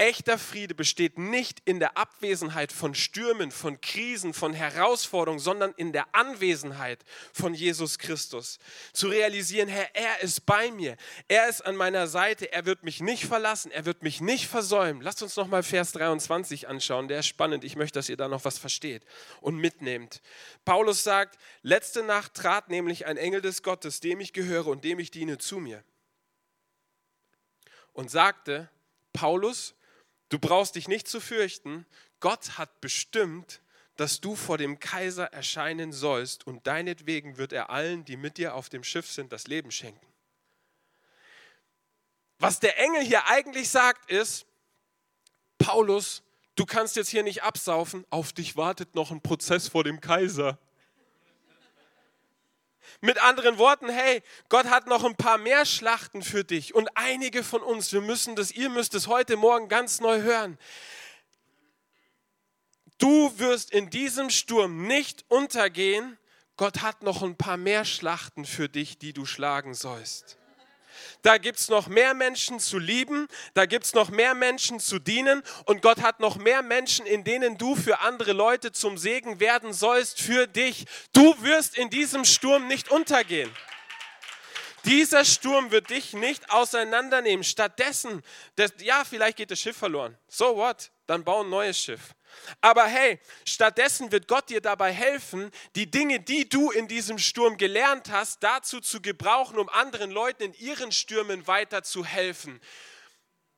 Echter 0.00 0.38
Friede 0.38 0.74
besteht 0.74 1.18
nicht 1.18 1.60
in 1.66 1.78
der 1.78 1.98
Abwesenheit 1.98 2.72
von 2.72 2.94
Stürmen, 2.94 3.50
von 3.50 3.82
Krisen, 3.82 4.32
von 4.32 4.54
Herausforderungen, 4.54 5.40
sondern 5.40 5.74
in 5.76 5.92
der 5.92 6.14
Anwesenheit 6.14 7.04
von 7.34 7.52
Jesus 7.52 7.98
Christus. 7.98 8.58
Zu 8.94 9.08
realisieren, 9.08 9.68
Herr, 9.68 9.94
er 9.94 10.22
ist 10.22 10.46
bei 10.46 10.70
mir, 10.70 10.96
er 11.28 11.50
ist 11.50 11.60
an 11.60 11.76
meiner 11.76 12.06
Seite, 12.06 12.50
er 12.50 12.64
wird 12.64 12.82
mich 12.82 13.02
nicht 13.02 13.26
verlassen, 13.26 13.70
er 13.70 13.84
wird 13.84 14.02
mich 14.02 14.22
nicht 14.22 14.46
versäumen. 14.46 15.02
Lasst 15.02 15.22
uns 15.22 15.36
nochmal 15.36 15.62
Vers 15.62 15.92
23 15.92 16.66
anschauen, 16.66 17.06
der 17.06 17.20
ist 17.20 17.26
spannend. 17.26 17.62
Ich 17.62 17.76
möchte, 17.76 17.98
dass 17.98 18.08
ihr 18.08 18.16
da 18.16 18.26
noch 18.26 18.46
was 18.46 18.56
versteht 18.56 19.04
und 19.42 19.56
mitnehmt. 19.56 20.22
Paulus 20.64 21.04
sagt, 21.04 21.38
letzte 21.60 22.02
Nacht 22.02 22.32
trat 22.32 22.70
nämlich 22.70 23.04
ein 23.04 23.18
Engel 23.18 23.42
des 23.42 23.62
Gottes, 23.62 24.00
dem 24.00 24.20
ich 24.20 24.32
gehöre 24.32 24.68
und 24.68 24.82
dem 24.82 24.98
ich 24.98 25.10
diene, 25.10 25.36
zu 25.36 25.58
mir 25.58 25.84
und 27.92 28.10
sagte, 28.10 28.70
Paulus, 29.12 29.74
Du 30.30 30.38
brauchst 30.38 30.76
dich 30.76 30.88
nicht 30.88 31.06
zu 31.06 31.20
fürchten. 31.20 31.86
Gott 32.20 32.56
hat 32.56 32.80
bestimmt, 32.80 33.60
dass 33.96 34.20
du 34.20 34.34
vor 34.34 34.56
dem 34.56 34.78
Kaiser 34.78 35.26
erscheinen 35.26 35.92
sollst 35.92 36.46
und 36.46 36.66
deinetwegen 36.66 37.36
wird 37.36 37.52
er 37.52 37.68
allen, 37.68 38.04
die 38.06 38.16
mit 38.16 38.38
dir 38.38 38.54
auf 38.54 38.70
dem 38.70 38.82
Schiff 38.82 39.10
sind, 39.10 39.32
das 39.32 39.46
Leben 39.46 39.70
schenken. 39.70 40.06
Was 42.38 42.60
der 42.60 42.78
Engel 42.78 43.02
hier 43.02 43.26
eigentlich 43.26 43.68
sagt, 43.68 44.10
ist, 44.10 44.46
Paulus, 45.58 46.22
du 46.54 46.64
kannst 46.64 46.96
jetzt 46.96 47.10
hier 47.10 47.22
nicht 47.22 47.42
absaufen, 47.42 48.06
auf 48.08 48.32
dich 48.32 48.56
wartet 48.56 48.94
noch 48.94 49.10
ein 49.10 49.20
Prozess 49.20 49.68
vor 49.68 49.84
dem 49.84 50.00
Kaiser. 50.00 50.58
Mit 53.00 53.22
anderen 53.22 53.58
Worten, 53.58 53.88
hey, 53.88 54.22
Gott 54.48 54.66
hat 54.66 54.86
noch 54.86 55.04
ein 55.04 55.16
paar 55.16 55.38
mehr 55.38 55.64
Schlachten 55.66 56.22
für 56.22 56.44
dich 56.44 56.74
und 56.74 56.88
einige 56.96 57.42
von 57.44 57.62
uns, 57.62 57.92
wir 57.92 58.00
müssen 58.00 58.36
das, 58.36 58.50
ihr 58.50 58.70
müsst 58.70 58.94
es 58.94 59.06
heute 59.06 59.36
Morgen 59.36 59.68
ganz 59.68 60.00
neu 60.00 60.22
hören. 60.22 60.58
Du 62.98 63.38
wirst 63.38 63.70
in 63.70 63.90
diesem 63.90 64.30
Sturm 64.30 64.86
nicht 64.86 65.24
untergehen. 65.28 66.18
Gott 66.56 66.82
hat 66.82 67.02
noch 67.02 67.22
ein 67.22 67.36
paar 67.36 67.56
mehr 67.56 67.84
Schlachten 67.84 68.44
für 68.44 68.68
dich, 68.68 68.98
die 68.98 69.12
du 69.12 69.24
schlagen 69.24 69.74
sollst 69.74 70.39
da 71.22 71.38
gibt 71.38 71.58
es 71.58 71.68
noch 71.68 71.88
mehr 71.88 72.14
Menschen 72.14 72.60
zu 72.60 72.78
lieben, 72.78 73.28
da 73.54 73.66
gibt 73.66 73.84
es 73.86 73.94
noch 73.94 74.10
mehr 74.10 74.34
Menschen 74.34 74.80
zu 74.80 74.98
dienen 74.98 75.42
und 75.64 75.82
Gott 75.82 76.02
hat 76.02 76.20
noch 76.20 76.36
mehr 76.36 76.62
Menschen, 76.62 77.06
in 77.06 77.24
denen 77.24 77.58
du 77.58 77.76
für 77.76 78.00
andere 78.00 78.32
Leute 78.32 78.72
zum 78.72 78.98
Segen 78.98 79.40
werden 79.40 79.72
sollst, 79.72 80.20
für 80.20 80.46
dich. 80.46 80.86
Du 81.12 81.34
wirst 81.42 81.76
in 81.76 81.90
diesem 81.90 82.24
Sturm 82.24 82.66
nicht 82.66 82.90
untergehen. 82.90 83.50
Dieser 84.84 85.24
Sturm 85.24 85.70
wird 85.70 85.90
dich 85.90 86.14
nicht 86.14 86.50
auseinandernehmen. 86.50 87.44
Stattdessen, 87.44 88.22
das, 88.56 88.72
ja, 88.80 89.04
vielleicht 89.04 89.36
geht 89.36 89.50
das 89.50 89.60
Schiff 89.60 89.76
verloren. 89.76 90.16
So 90.28 90.56
what? 90.56 90.90
Dann 91.06 91.22
bau 91.22 91.42
ein 91.42 91.50
neues 91.50 91.78
Schiff. 91.78 92.14
Aber 92.60 92.84
hey, 92.84 93.18
stattdessen 93.44 94.12
wird 94.12 94.28
Gott 94.28 94.50
dir 94.50 94.60
dabei 94.60 94.92
helfen, 94.92 95.50
die 95.74 95.90
Dinge, 95.90 96.20
die 96.20 96.48
du 96.48 96.70
in 96.70 96.88
diesem 96.88 97.18
Sturm 97.18 97.56
gelernt 97.56 98.10
hast, 98.10 98.42
dazu 98.42 98.80
zu 98.80 99.00
gebrauchen, 99.00 99.58
um 99.58 99.68
anderen 99.68 100.10
Leuten 100.10 100.42
in 100.42 100.54
ihren 100.54 100.92
Stürmen 100.92 101.46
weiter 101.46 101.82
zu 101.82 102.04
helfen. 102.04 102.60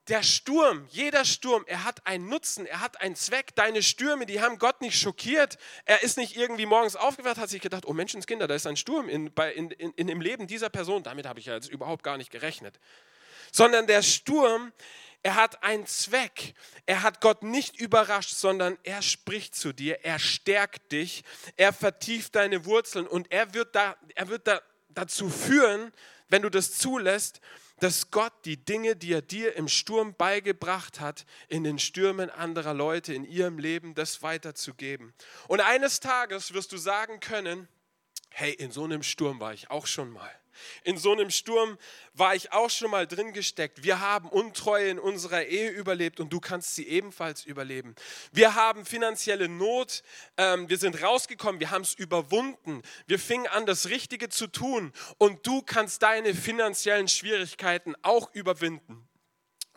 Der 0.09 0.25
Sturm, 0.25 0.87
jeder 0.91 1.25
Sturm, 1.25 1.65
er 1.69 1.85
hat 1.85 2.05
einen 2.09 2.29
Nutzen, 2.29 2.67
er 2.67 2.81
hat 2.81 3.01
einen 3.01 3.15
Zweck. 3.15 3.55
Deine 3.55 3.85
Stürme, 3.85 4.27
die 4.27 4.41
haben 4.41 4.59
Gott 4.59 4.81
nicht 4.81 4.99
schockiert. 4.99 5.59
Er 5.85 6.03
ist 6.03 6.17
nicht 6.17 6.37
irgendwie 6.37 6.67
morgens 6.67 6.97
aufgewacht, 6.97 7.37
hat 7.37 7.51
sich 7.51 7.63
gedacht, 7.63 7.87
oh 7.87 7.93
Menschenskinder, 7.93 8.49
da 8.49 8.57
ist 8.57 8.67
ein 8.67 8.77
Sturm 8.77 9.09
in, 9.09 9.33
bei, 9.33 9.53
in, 9.53 9.71
in, 9.71 9.93
in, 9.93 10.09
im 10.09 10.21
Leben 10.21 10.49
dieser 10.49 10.71
Person. 10.71 11.05
Damit 11.05 11.25
habe 11.25 11.39
ich 11.39 11.47
ja 11.47 11.55
jetzt 11.55 11.71
überhaupt 11.71 12.03
gar 12.03 12.17
nicht 12.17 12.33
gerechnet. 12.33 12.81
Sondern 13.53 13.87
der 13.87 14.03
Sturm, 14.03 14.73
er 15.23 15.37
hat 15.37 15.63
einen 15.63 15.87
Zweck. 15.87 16.55
Er 16.87 17.03
hat 17.03 17.21
Gott 17.21 17.43
nicht 17.43 17.81
überrascht, 17.81 18.35
sondern 18.35 18.77
er 18.83 19.03
spricht 19.03 19.55
zu 19.55 19.73
dir, 19.73 20.05
er 20.05 20.19
stärkt 20.19 20.93
dich, 20.93 21.23
er 21.57 21.73
vertieft 21.73 22.35
deine 22.35 22.65
Wurzeln 22.65 23.07
und 23.07 23.31
er 23.31 23.55
wird, 23.55 23.75
da, 23.75 23.97
er 24.15 24.29
wird 24.29 24.47
da, 24.47 24.61
dazu 24.89 25.31
führen, 25.31 25.93
wenn 26.29 26.43
du 26.43 26.51
das 26.51 26.73
zulässt, 26.73 27.41
dass 27.79 28.11
Gott 28.11 28.33
die 28.45 28.65
Dinge, 28.65 28.95
die 28.95 29.13
er 29.13 29.23
dir 29.23 29.57
im 29.57 29.69
Sturm 29.69 30.15
beigebracht 30.15 31.01
hat, 31.01 31.25
in 31.49 31.65
den 31.65 31.79
Stürmen 31.79 32.31
anderer 32.31 32.75
Leute, 32.75 33.13
in 33.13 33.25
ihrem 33.25 33.59
Leben, 33.59 33.95
das 33.95 34.23
weiterzugeben. 34.23 35.15
Und 35.49 35.61
eines 35.61 36.01
Tages 36.01 36.53
wirst 36.53 36.73
du 36.73 36.77
sagen 36.77 37.21
können, 37.21 37.69
hey, 38.31 38.53
in 38.53 38.71
so 38.71 38.85
einem 38.85 39.03
Sturm 39.03 39.41
war 39.41 39.53
ich 39.53 39.71
auch 39.71 39.87
schon 39.87 40.11
mal. 40.11 40.31
In 40.85 40.99
so 40.99 41.13
einem 41.13 41.31
Sturm 41.31 41.79
war 42.15 42.35
ich 42.35 42.53
auch 42.53 42.71
schon 42.71 42.91
mal 42.91 43.07
drin 43.07 43.33
gesteckt. 43.33 43.83
Wir 43.83 44.01
haben 44.01 44.29
Untreue 44.29 44.89
in 44.89 44.99
unserer 44.99 45.45
Ehe 45.45 45.71
überlebt 45.71 46.21
und 46.21 46.33
du 46.33 46.41
kannst 46.41 46.75
sie 46.75 46.87
ebenfalls 46.87 47.45
überleben. 47.45 47.95
Wir 48.33 48.55
haben 48.55 48.85
finanzielle 48.85 49.49
Not, 49.49 50.03
ähm, 50.37 50.69
wir 50.69 50.79
sind 50.79 51.03
rausgekommen, 51.03 51.61
wir 51.61 51.71
haben 51.71 51.83
es 51.83 51.95
überwunden. 51.95 52.83
Wir 53.07 53.19
fingen 53.19 53.47
an, 53.47 53.67
das 53.67 53.89
Richtige 53.89 54.29
zu 54.29 54.47
tun 54.47 54.93
und 55.19 55.47
du 55.47 55.63
kannst 55.63 56.03
deine 56.03 56.35
finanziellen 56.35 57.09
Schwierigkeiten 57.09 57.95
auch 58.03 58.33
überwinden. 58.35 59.07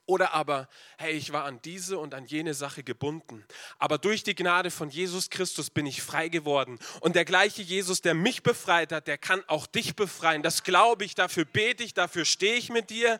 Oder 0.08 0.34
aber, 0.34 0.70
hey, 0.98 1.13
ich 1.13 1.34
war 1.34 1.46
an 1.46 1.60
diese 1.63 1.98
und 1.98 2.13
an 2.13 2.26
jene 2.26 2.54
Sache 2.54 2.84
gebunden. 2.84 3.44
Aber 3.80 3.98
durch 3.98 4.24
die 4.24 4.36
Gnade 4.36 4.70
von 4.70 4.89
Jesus 4.89 5.30
Christus 5.30 5.70
bin 5.70 5.86
ich 5.86 6.02
frei 6.02 6.30
geworden. 6.30 6.78
Und 7.02 7.15
der 7.15 7.26
gleiche 7.26 7.62
Jesus, 7.62 8.02
der 8.02 8.13
mich 8.13 8.44
befreit 8.44 8.91
hat, 8.91 9.08
der 9.08 9.18
kann 9.18 9.44
auch 9.48 9.65
dich 9.65 9.96
befreien. 9.96 10.44
Das 10.44 10.63
glaube 10.63 11.06
ich, 11.06 11.15
dafür 11.15 11.46
bete 11.46 11.84
ich, 11.84 11.94
dafür 11.94 12.24
stehe 12.26 12.56
ich 12.56 12.70
mit 12.70 12.91
dir. 12.91 13.20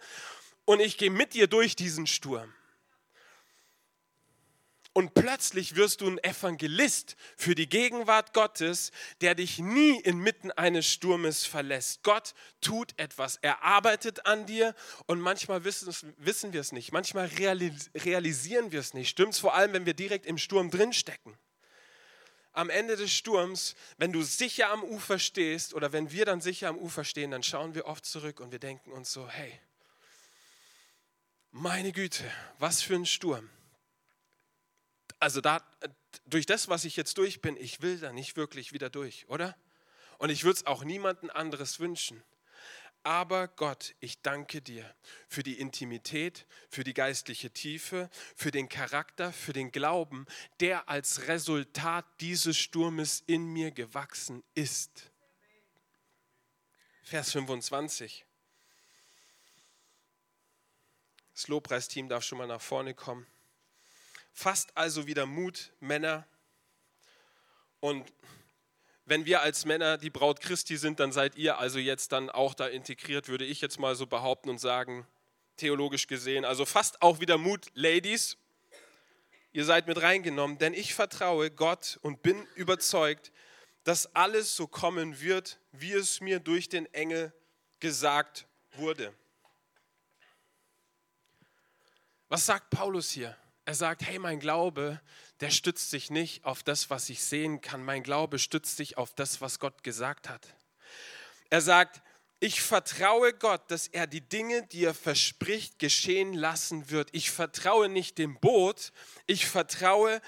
Und 0.66 0.80
ich 0.80 0.98
gehe 0.98 1.12
mit 1.12 1.34
dir 1.34 1.48
durch 1.48 1.76
diesen 1.76 2.08
Sturm. 2.08 2.55
Und 4.98 5.14
plötzlich 5.14 5.76
wirst 5.76 6.00
du 6.00 6.08
ein 6.08 6.24
Evangelist 6.24 7.18
für 7.36 7.54
die 7.54 7.68
Gegenwart 7.68 8.34
Gottes, 8.34 8.94
der 9.20 9.36
dich 9.36 9.60
nie 9.60 10.00
inmitten 10.00 10.54
eines 10.54 10.90
Sturmes 10.90 11.46
verlässt. 11.46 12.02
Gott 12.04 12.34
tut 12.62 12.94
etwas, 12.96 13.36
er 13.42 13.62
arbeitet 13.62 14.26
an 14.26 14.46
dir 14.46 14.74
und 15.06 15.20
manchmal 15.20 15.66
wissen, 15.66 16.54
wir 16.54 16.62
es 16.62 16.72
nicht, 16.72 16.94
manchmal 16.94 17.26
realisieren 17.28 18.72
wir 18.72 18.80
es 18.80 18.94
nicht. 18.94 19.10
Stimmt 19.10 19.34
es 19.34 19.40
vor 19.40 19.54
allem, 19.54 19.74
wenn 19.74 19.86
wir 19.86 19.96
direkt 19.96 20.26
im 20.26 20.38
Sturm 20.38 20.72
drinstecken. 20.72 21.38
Am 22.54 22.70
Ende 22.70 22.96
des 22.96 23.12
Sturms, 23.12 23.76
wenn 23.98 24.14
du 24.14 24.22
sicher 24.22 24.72
am 24.72 24.82
Ufer 24.82 25.20
stehst 25.20 25.74
oder 25.74 25.92
wenn 25.92 26.14
wir 26.14 26.24
dann 26.24 26.40
sicher 26.40 26.70
am 26.70 26.78
Ufer 26.78 27.04
stehen, 27.04 27.32
dann 27.32 27.44
schauen 27.44 27.76
wir 27.76 27.86
oft 27.86 28.06
zurück 28.06 28.40
und 28.40 28.54
wir 28.54 28.60
denken 28.60 28.94
uns 28.94 29.12
so, 29.12 29.28
hey, 29.28 29.60
Meine 31.52 31.92
Güte, 31.92 32.24
was 32.60 32.82
für 32.82 32.96
ein 32.96 33.06
Sturm. 33.06 33.50
Also 35.26 35.42
da, 35.42 35.60
durch 36.28 36.46
das, 36.46 36.68
was 36.68 36.86
ich 36.86 36.96
jetzt 36.96 37.18
durch 37.18 37.42
bin, 37.42 37.58
ich 37.58 37.82
will 37.82 37.98
da 37.98 38.14
nicht 38.14 38.38
wirklich 38.38 38.74
wieder 38.74 38.92
durch, 38.92 39.28
oder? 39.28 39.58
Und 40.20 40.30
ich 40.30 40.44
würde 40.44 40.58
es 40.58 40.68
auch 40.68 40.84
niemandem 40.84 41.32
anderes 41.32 41.80
wünschen. 41.80 42.24
Aber 43.02 43.48
Gott, 43.48 43.96
ich 44.02 44.22
danke 44.22 44.62
dir 44.62 44.96
für 45.28 45.42
die 45.42 45.60
Intimität, 45.60 46.46
für 46.70 46.84
die 46.84 46.94
geistliche 46.94 47.50
Tiefe, 47.50 48.12
für 48.36 48.52
den 48.52 48.70
Charakter, 48.70 49.34
für 49.34 49.52
den 49.52 49.72
Glauben, 49.72 50.28
der 50.60 50.90
als 50.90 51.28
Resultat 51.28 52.06
dieses 52.20 52.56
Sturmes 52.56 53.24
in 53.26 53.48
mir 53.48 53.72
gewachsen 53.72 54.44
ist. 54.54 55.10
Vers 57.02 57.32
25. 57.32 58.28
Das 61.34 61.48
Lobpreisteam 61.48 62.10
darf 62.10 62.24
schon 62.24 62.38
mal 62.38 62.46
nach 62.46 62.62
vorne 62.62 62.94
kommen. 62.94 63.26
Fasst 64.38 64.76
also 64.76 65.08
wieder 65.08 65.26
Mut, 65.26 65.72
Männer. 65.80 66.28
Und 67.80 68.06
wenn 69.06 69.26
wir 69.26 69.42
als 69.42 69.64
Männer 69.64 69.98
die 69.98 70.10
Braut 70.10 70.42
Christi 70.42 70.76
sind, 70.76 71.00
dann 71.00 71.14
seid 71.14 71.38
ihr 71.38 71.58
also 71.58 71.80
jetzt 71.80 72.12
dann 72.12 72.30
auch 72.30 72.54
da 72.54 72.68
integriert, 72.68 73.30
würde 73.30 73.46
ich 73.46 73.62
jetzt 73.62 73.80
mal 73.80 73.96
so 73.96 74.06
behaupten 74.06 74.50
und 74.50 74.60
sagen, 74.60 75.08
theologisch 75.56 76.08
gesehen. 76.08 76.44
Also 76.44 76.66
fast 76.66 77.02
auch 77.02 77.22
wieder 77.22 77.38
Mut, 77.38 77.68
Ladies. 77.76 78.38
Ihr 79.54 79.64
seid 79.64 79.88
mit 79.88 80.02
reingenommen, 80.02 80.58
denn 80.58 80.74
ich 80.74 80.94
vertraue 80.94 81.50
Gott 81.50 81.98
und 82.02 82.22
bin 82.22 82.46
überzeugt, 82.56 83.32
dass 83.86 84.14
alles 84.16 84.54
so 84.54 84.68
kommen 84.68 85.22
wird, 85.22 85.60
wie 85.72 85.94
es 85.94 86.20
mir 86.20 86.42
durch 86.42 86.68
den 86.68 86.94
Engel 86.94 87.32
gesagt 87.80 88.48
wurde. 88.74 89.14
Was 92.28 92.46
sagt 92.46 92.70
Paulus 92.70 93.12
hier? 93.12 93.38
Er 93.66 93.74
sagt, 93.74 94.04
hey, 94.04 94.20
mein 94.20 94.40
Glaube, 94.40 95.02
der 95.40 95.50
stützt 95.50 95.90
sich 95.90 96.12
nicht 96.12 96.46
auf 96.46 96.62
das, 96.62 96.90
was 96.90 97.10
ich 97.10 97.24
sehen 97.24 97.62
kann. 97.62 97.84
Mein 97.84 98.04
Glaube 98.04 98.38
stützt 98.40 98.78
sich 98.78 98.98
auf 98.98 99.14
das, 99.14 99.42
was 99.42 99.60
Gott 99.60 99.84
gesagt 99.84 100.30
hat. 100.30 100.48
Er 101.50 101.62
sagt, 101.62 102.02
ich 102.40 102.62
vertraue 102.62 103.34
Gott, 103.34 103.72
dass 103.72 103.88
er 103.88 104.06
die 104.08 104.22
Dinge, 104.22 104.68
die 104.68 104.84
er 104.84 104.94
verspricht, 104.94 105.80
geschehen 105.80 106.34
lassen 106.34 106.92
wird. 106.92 107.10
Ich 107.12 107.32
vertraue 107.32 107.90
nicht 107.90 108.20
dem 108.20 108.40
Boot, 108.40 108.92
ich 109.26 109.48
vertraue 109.48 110.22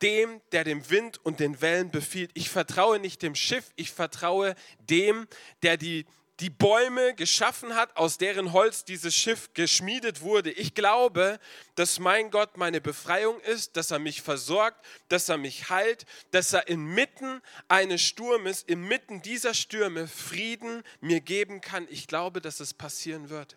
dem, 0.00 0.40
der 0.52 0.62
dem 0.62 0.88
Wind 0.90 1.18
und 1.24 1.40
den 1.40 1.60
Wellen 1.60 1.90
befiehlt. 1.90 2.30
Ich 2.34 2.48
vertraue 2.48 3.00
nicht 3.00 3.22
dem 3.22 3.34
Schiff, 3.34 3.72
ich 3.74 3.90
vertraue 3.90 4.54
dem, 4.78 5.26
der 5.62 5.76
die 5.76 6.06
die 6.40 6.50
Bäume 6.50 7.14
geschaffen 7.14 7.74
hat, 7.74 7.96
aus 7.96 8.16
deren 8.16 8.52
Holz 8.52 8.84
dieses 8.84 9.14
Schiff 9.14 9.50
geschmiedet 9.54 10.20
wurde. 10.20 10.52
Ich 10.52 10.74
glaube, 10.74 11.40
dass 11.74 11.98
mein 11.98 12.30
Gott 12.30 12.56
meine 12.56 12.80
Befreiung 12.80 13.40
ist, 13.40 13.76
dass 13.76 13.90
er 13.90 13.98
mich 13.98 14.22
versorgt, 14.22 14.84
dass 15.08 15.28
er 15.28 15.36
mich 15.36 15.68
heilt, 15.68 16.06
dass 16.30 16.52
er 16.52 16.68
inmitten 16.68 17.42
eines 17.66 18.02
Sturmes, 18.02 18.62
inmitten 18.62 19.20
dieser 19.20 19.52
Stürme 19.52 20.06
Frieden 20.06 20.84
mir 21.00 21.20
geben 21.20 21.60
kann. 21.60 21.88
Ich 21.90 22.06
glaube, 22.06 22.40
dass 22.40 22.60
es 22.60 22.72
passieren 22.72 23.30
wird. 23.30 23.56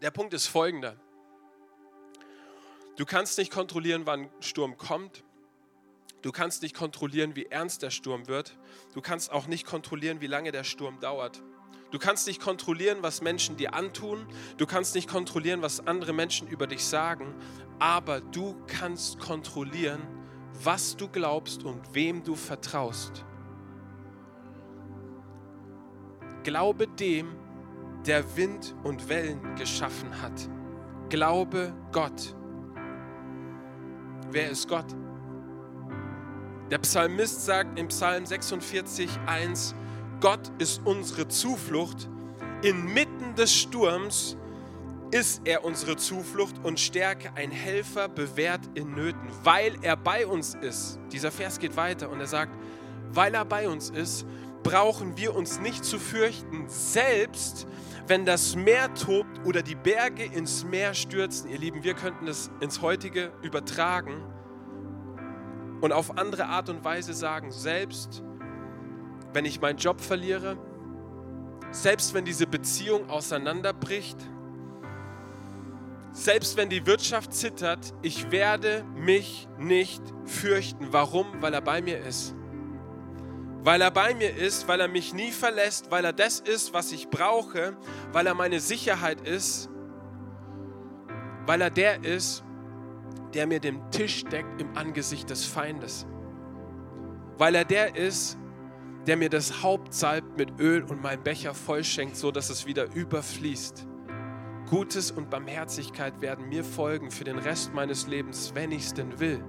Der 0.00 0.10
Punkt 0.10 0.32
ist 0.32 0.46
folgender. 0.46 0.96
Du 2.96 3.04
kannst 3.04 3.36
nicht 3.36 3.52
kontrollieren, 3.52 4.06
wann 4.06 4.30
Sturm 4.40 4.78
kommt. 4.78 5.22
Du 6.26 6.32
kannst 6.32 6.62
nicht 6.62 6.74
kontrollieren, 6.74 7.36
wie 7.36 7.46
ernst 7.46 7.82
der 7.82 7.90
Sturm 7.90 8.26
wird. 8.26 8.58
Du 8.94 9.00
kannst 9.00 9.30
auch 9.30 9.46
nicht 9.46 9.64
kontrollieren, 9.64 10.20
wie 10.20 10.26
lange 10.26 10.50
der 10.50 10.64
Sturm 10.64 10.98
dauert. 10.98 11.40
Du 11.92 12.00
kannst 12.00 12.26
nicht 12.26 12.42
kontrollieren, 12.42 12.98
was 13.00 13.22
Menschen 13.22 13.56
dir 13.56 13.74
antun. 13.74 14.26
Du 14.56 14.66
kannst 14.66 14.96
nicht 14.96 15.08
kontrollieren, 15.08 15.62
was 15.62 15.86
andere 15.86 16.12
Menschen 16.12 16.48
über 16.48 16.66
dich 16.66 16.84
sagen. 16.84 17.32
Aber 17.78 18.20
du 18.20 18.56
kannst 18.66 19.20
kontrollieren, 19.20 20.02
was 20.64 20.96
du 20.96 21.06
glaubst 21.06 21.62
und 21.62 21.94
wem 21.94 22.24
du 22.24 22.34
vertraust. 22.34 23.24
Glaube 26.42 26.88
dem, 26.88 27.36
der 28.04 28.36
Wind 28.36 28.74
und 28.82 29.08
Wellen 29.08 29.54
geschaffen 29.54 30.20
hat. 30.20 30.50
Glaube 31.08 31.72
Gott. 31.92 32.34
Wer 34.32 34.50
ist 34.50 34.66
Gott? 34.66 35.05
Der 36.70 36.78
Psalmist 36.78 37.44
sagt 37.44 37.78
im 37.78 37.86
Psalm 37.88 38.26
46, 38.26 39.08
1, 39.26 39.76
Gott 40.20 40.40
ist 40.58 40.80
unsere 40.84 41.28
Zuflucht. 41.28 42.08
Inmitten 42.62 43.36
des 43.36 43.54
Sturms 43.54 44.36
ist 45.12 45.42
er 45.44 45.64
unsere 45.64 45.96
Zuflucht 45.96 46.56
und 46.64 46.80
Stärke, 46.80 47.30
ein 47.36 47.52
Helfer 47.52 48.08
bewährt 48.08 48.62
in 48.74 48.96
Nöten, 48.96 49.28
weil 49.44 49.76
er 49.82 49.96
bei 49.96 50.26
uns 50.26 50.56
ist. 50.56 50.98
Dieser 51.12 51.30
Vers 51.30 51.60
geht 51.60 51.76
weiter 51.76 52.10
und 52.10 52.18
er 52.18 52.26
sagt, 52.26 52.50
weil 53.12 53.34
er 53.34 53.44
bei 53.44 53.68
uns 53.68 53.90
ist, 53.90 54.26
brauchen 54.64 55.16
wir 55.16 55.36
uns 55.36 55.60
nicht 55.60 55.84
zu 55.84 56.00
fürchten, 56.00 56.64
selbst 56.66 57.68
wenn 58.08 58.24
das 58.24 58.56
Meer 58.56 58.92
tobt 58.94 59.46
oder 59.46 59.62
die 59.62 59.76
Berge 59.76 60.24
ins 60.24 60.64
Meer 60.64 60.94
stürzen. 60.94 61.48
Ihr 61.48 61.58
Lieben, 61.58 61.84
wir 61.84 61.94
könnten 61.94 62.26
das 62.26 62.50
ins 62.58 62.82
heutige 62.82 63.30
übertragen 63.42 64.24
und 65.80 65.92
auf 65.92 66.18
andere 66.18 66.46
Art 66.46 66.68
und 66.68 66.84
Weise 66.84 67.14
sagen, 67.14 67.50
selbst 67.50 68.22
wenn 69.32 69.44
ich 69.44 69.60
meinen 69.60 69.78
Job 69.78 70.00
verliere, 70.00 70.56
selbst 71.70 72.14
wenn 72.14 72.24
diese 72.24 72.46
Beziehung 72.46 73.10
auseinanderbricht, 73.10 74.16
selbst 76.12 76.56
wenn 76.56 76.70
die 76.70 76.86
Wirtschaft 76.86 77.34
zittert, 77.34 77.92
ich 78.00 78.30
werde 78.30 78.84
mich 78.96 79.46
nicht 79.58 80.02
fürchten. 80.24 80.88
Warum? 80.90 81.26
Weil 81.42 81.52
er 81.52 81.60
bei 81.60 81.82
mir 81.82 81.98
ist. 81.98 82.34
Weil 83.62 83.82
er 83.82 83.90
bei 83.90 84.14
mir 84.14 84.34
ist, 84.34 84.66
weil 84.66 84.80
er 84.80 84.88
mich 84.88 85.12
nie 85.12 85.30
verlässt, 85.30 85.90
weil 85.90 86.06
er 86.06 86.14
das 86.14 86.40
ist, 86.40 86.72
was 86.72 86.92
ich 86.92 87.10
brauche, 87.10 87.76
weil 88.12 88.26
er 88.26 88.34
meine 88.34 88.60
Sicherheit 88.60 89.20
ist, 89.28 89.68
weil 91.44 91.60
er 91.60 91.70
der 91.70 92.02
ist, 92.02 92.45
der 93.36 93.46
mir 93.46 93.60
den 93.60 93.90
Tisch 93.90 94.24
deckt 94.24 94.62
im 94.62 94.74
Angesicht 94.78 95.28
des 95.28 95.44
Feindes. 95.44 96.06
Weil 97.36 97.54
er 97.54 97.66
der 97.66 97.94
ist, 97.94 98.38
der 99.06 99.18
mir 99.18 99.28
das 99.28 99.62
Haupt 99.62 99.92
salbt 99.92 100.38
mit 100.38 100.58
Öl 100.58 100.82
und 100.84 101.02
mein 101.02 101.22
Becher 101.22 101.52
vollschenkt, 101.52 102.16
so 102.16 102.30
dass 102.30 102.48
es 102.48 102.64
wieder 102.64 102.86
überfließt. 102.94 103.86
Gutes 104.70 105.10
und 105.10 105.28
Barmherzigkeit 105.28 106.22
werden 106.22 106.48
mir 106.48 106.64
folgen 106.64 107.10
für 107.10 107.24
den 107.24 107.36
Rest 107.36 107.74
meines 107.74 108.06
Lebens, 108.06 108.52
wenn 108.54 108.72
ich 108.72 108.86
es 108.86 108.94
denn 108.94 109.20
will. 109.20 109.44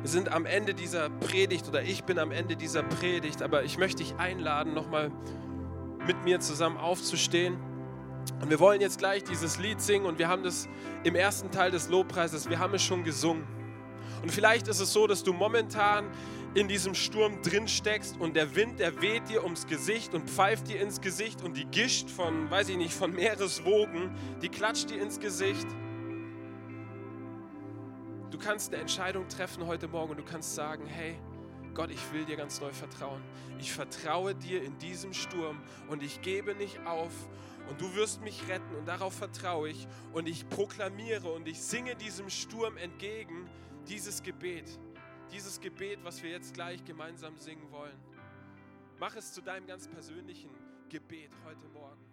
Wir 0.00 0.10
sind 0.10 0.32
am 0.32 0.46
Ende 0.46 0.72
dieser 0.72 1.10
Predigt 1.10 1.68
oder 1.68 1.82
ich 1.82 2.04
bin 2.04 2.18
am 2.18 2.30
Ende 2.30 2.56
dieser 2.56 2.82
Predigt, 2.82 3.42
aber 3.42 3.64
ich 3.64 3.76
möchte 3.76 4.02
dich 4.02 4.16
einladen, 4.16 4.72
nochmal 4.72 5.12
mit 6.06 6.22
mir 6.24 6.40
zusammen 6.40 6.76
aufzustehen. 6.76 7.56
Und 8.40 8.50
wir 8.50 8.60
wollen 8.60 8.80
jetzt 8.80 8.98
gleich 8.98 9.24
dieses 9.24 9.58
Lied 9.58 9.80
singen 9.80 10.06
und 10.06 10.18
wir 10.18 10.28
haben 10.28 10.42
das 10.42 10.68
im 11.02 11.14
ersten 11.14 11.50
Teil 11.50 11.70
des 11.70 11.88
Lobpreises, 11.88 12.48
wir 12.48 12.58
haben 12.58 12.74
es 12.74 12.82
schon 12.82 13.04
gesungen. 13.04 13.44
Und 14.22 14.30
vielleicht 14.30 14.68
ist 14.68 14.80
es 14.80 14.92
so, 14.92 15.06
dass 15.06 15.22
du 15.22 15.32
momentan 15.32 16.06
in 16.54 16.68
diesem 16.68 16.94
Sturm 16.94 17.42
drin 17.42 17.68
steckst 17.68 18.16
und 18.18 18.36
der 18.36 18.54
Wind, 18.54 18.78
der 18.78 19.02
weht 19.02 19.28
dir 19.28 19.42
ums 19.42 19.66
Gesicht 19.66 20.14
und 20.14 20.30
pfeift 20.30 20.68
dir 20.68 20.80
ins 20.80 21.00
Gesicht 21.00 21.42
und 21.42 21.56
die 21.56 21.66
Gischt 21.66 22.08
von, 22.08 22.50
weiß 22.50 22.68
ich 22.68 22.76
nicht, 22.76 22.94
von 22.94 23.12
Meereswogen, 23.12 24.14
die 24.40 24.48
klatscht 24.48 24.90
dir 24.90 25.02
ins 25.02 25.18
Gesicht. 25.18 25.66
Du 28.30 28.38
kannst 28.38 28.72
eine 28.72 28.80
Entscheidung 28.80 29.28
treffen 29.28 29.66
heute 29.66 29.88
Morgen 29.88 30.12
und 30.12 30.18
du 30.18 30.24
kannst 30.24 30.54
sagen, 30.54 30.86
hey, 30.86 31.16
Gott, 31.74 31.90
ich 31.90 32.12
will 32.12 32.24
dir 32.24 32.36
ganz 32.36 32.60
neu 32.60 32.72
vertrauen. 32.72 33.20
Ich 33.58 33.72
vertraue 33.72 34.34
dir 34.34 34.62
in 34.62 34.78
diesem 34.78 35.12
Sturm 35.12 35.60
und 35.88 36.02
ich 36.02 36.22
gebe 36.22 36.54
nicht 36.54 36.78
auf 36.86 37.12
und 37.68 37.80
du 37.80 37.94
wirst 37.94 38.20
mich 38.20 38.46
retten 38.48 38.74
und 38.76 38.86
darauf 38.86 39.14
vertraue 39.14 39.70
ich 39.70 39.88
und 40.12 40.28
ich 40.28 40.48
proklamiere 40.48 41.32
und 41.32 41.48
ich 41.48 41.60
singe 41.60 41.96
diesem 41.96 42.30
Sturm 42.30 42.76
entgegen 42.76 43.48
dieses 43.88 44.22
Gebet. 44.22 44.78
Dieses 45.32 45.60
Gebet, 45.60 45.98
was 46.04 46.22
wir 46.22 46.30
jetzt 46.30 46.54
gleich 46.54 46.84
gemeinsam 46.84 47.36
singen 47.38 47.70
wollen. 47.72 47.98
Mach 49.00 49.16
es 49.16 49.32
zu 49.32 49.42
deinem 49.42 49.66
ganz 49.66 49.88
persönlichen 49.88 50.50
Gebet 50.88 51.30
heute 51.44 51.66
Morgen. 51.72 52.03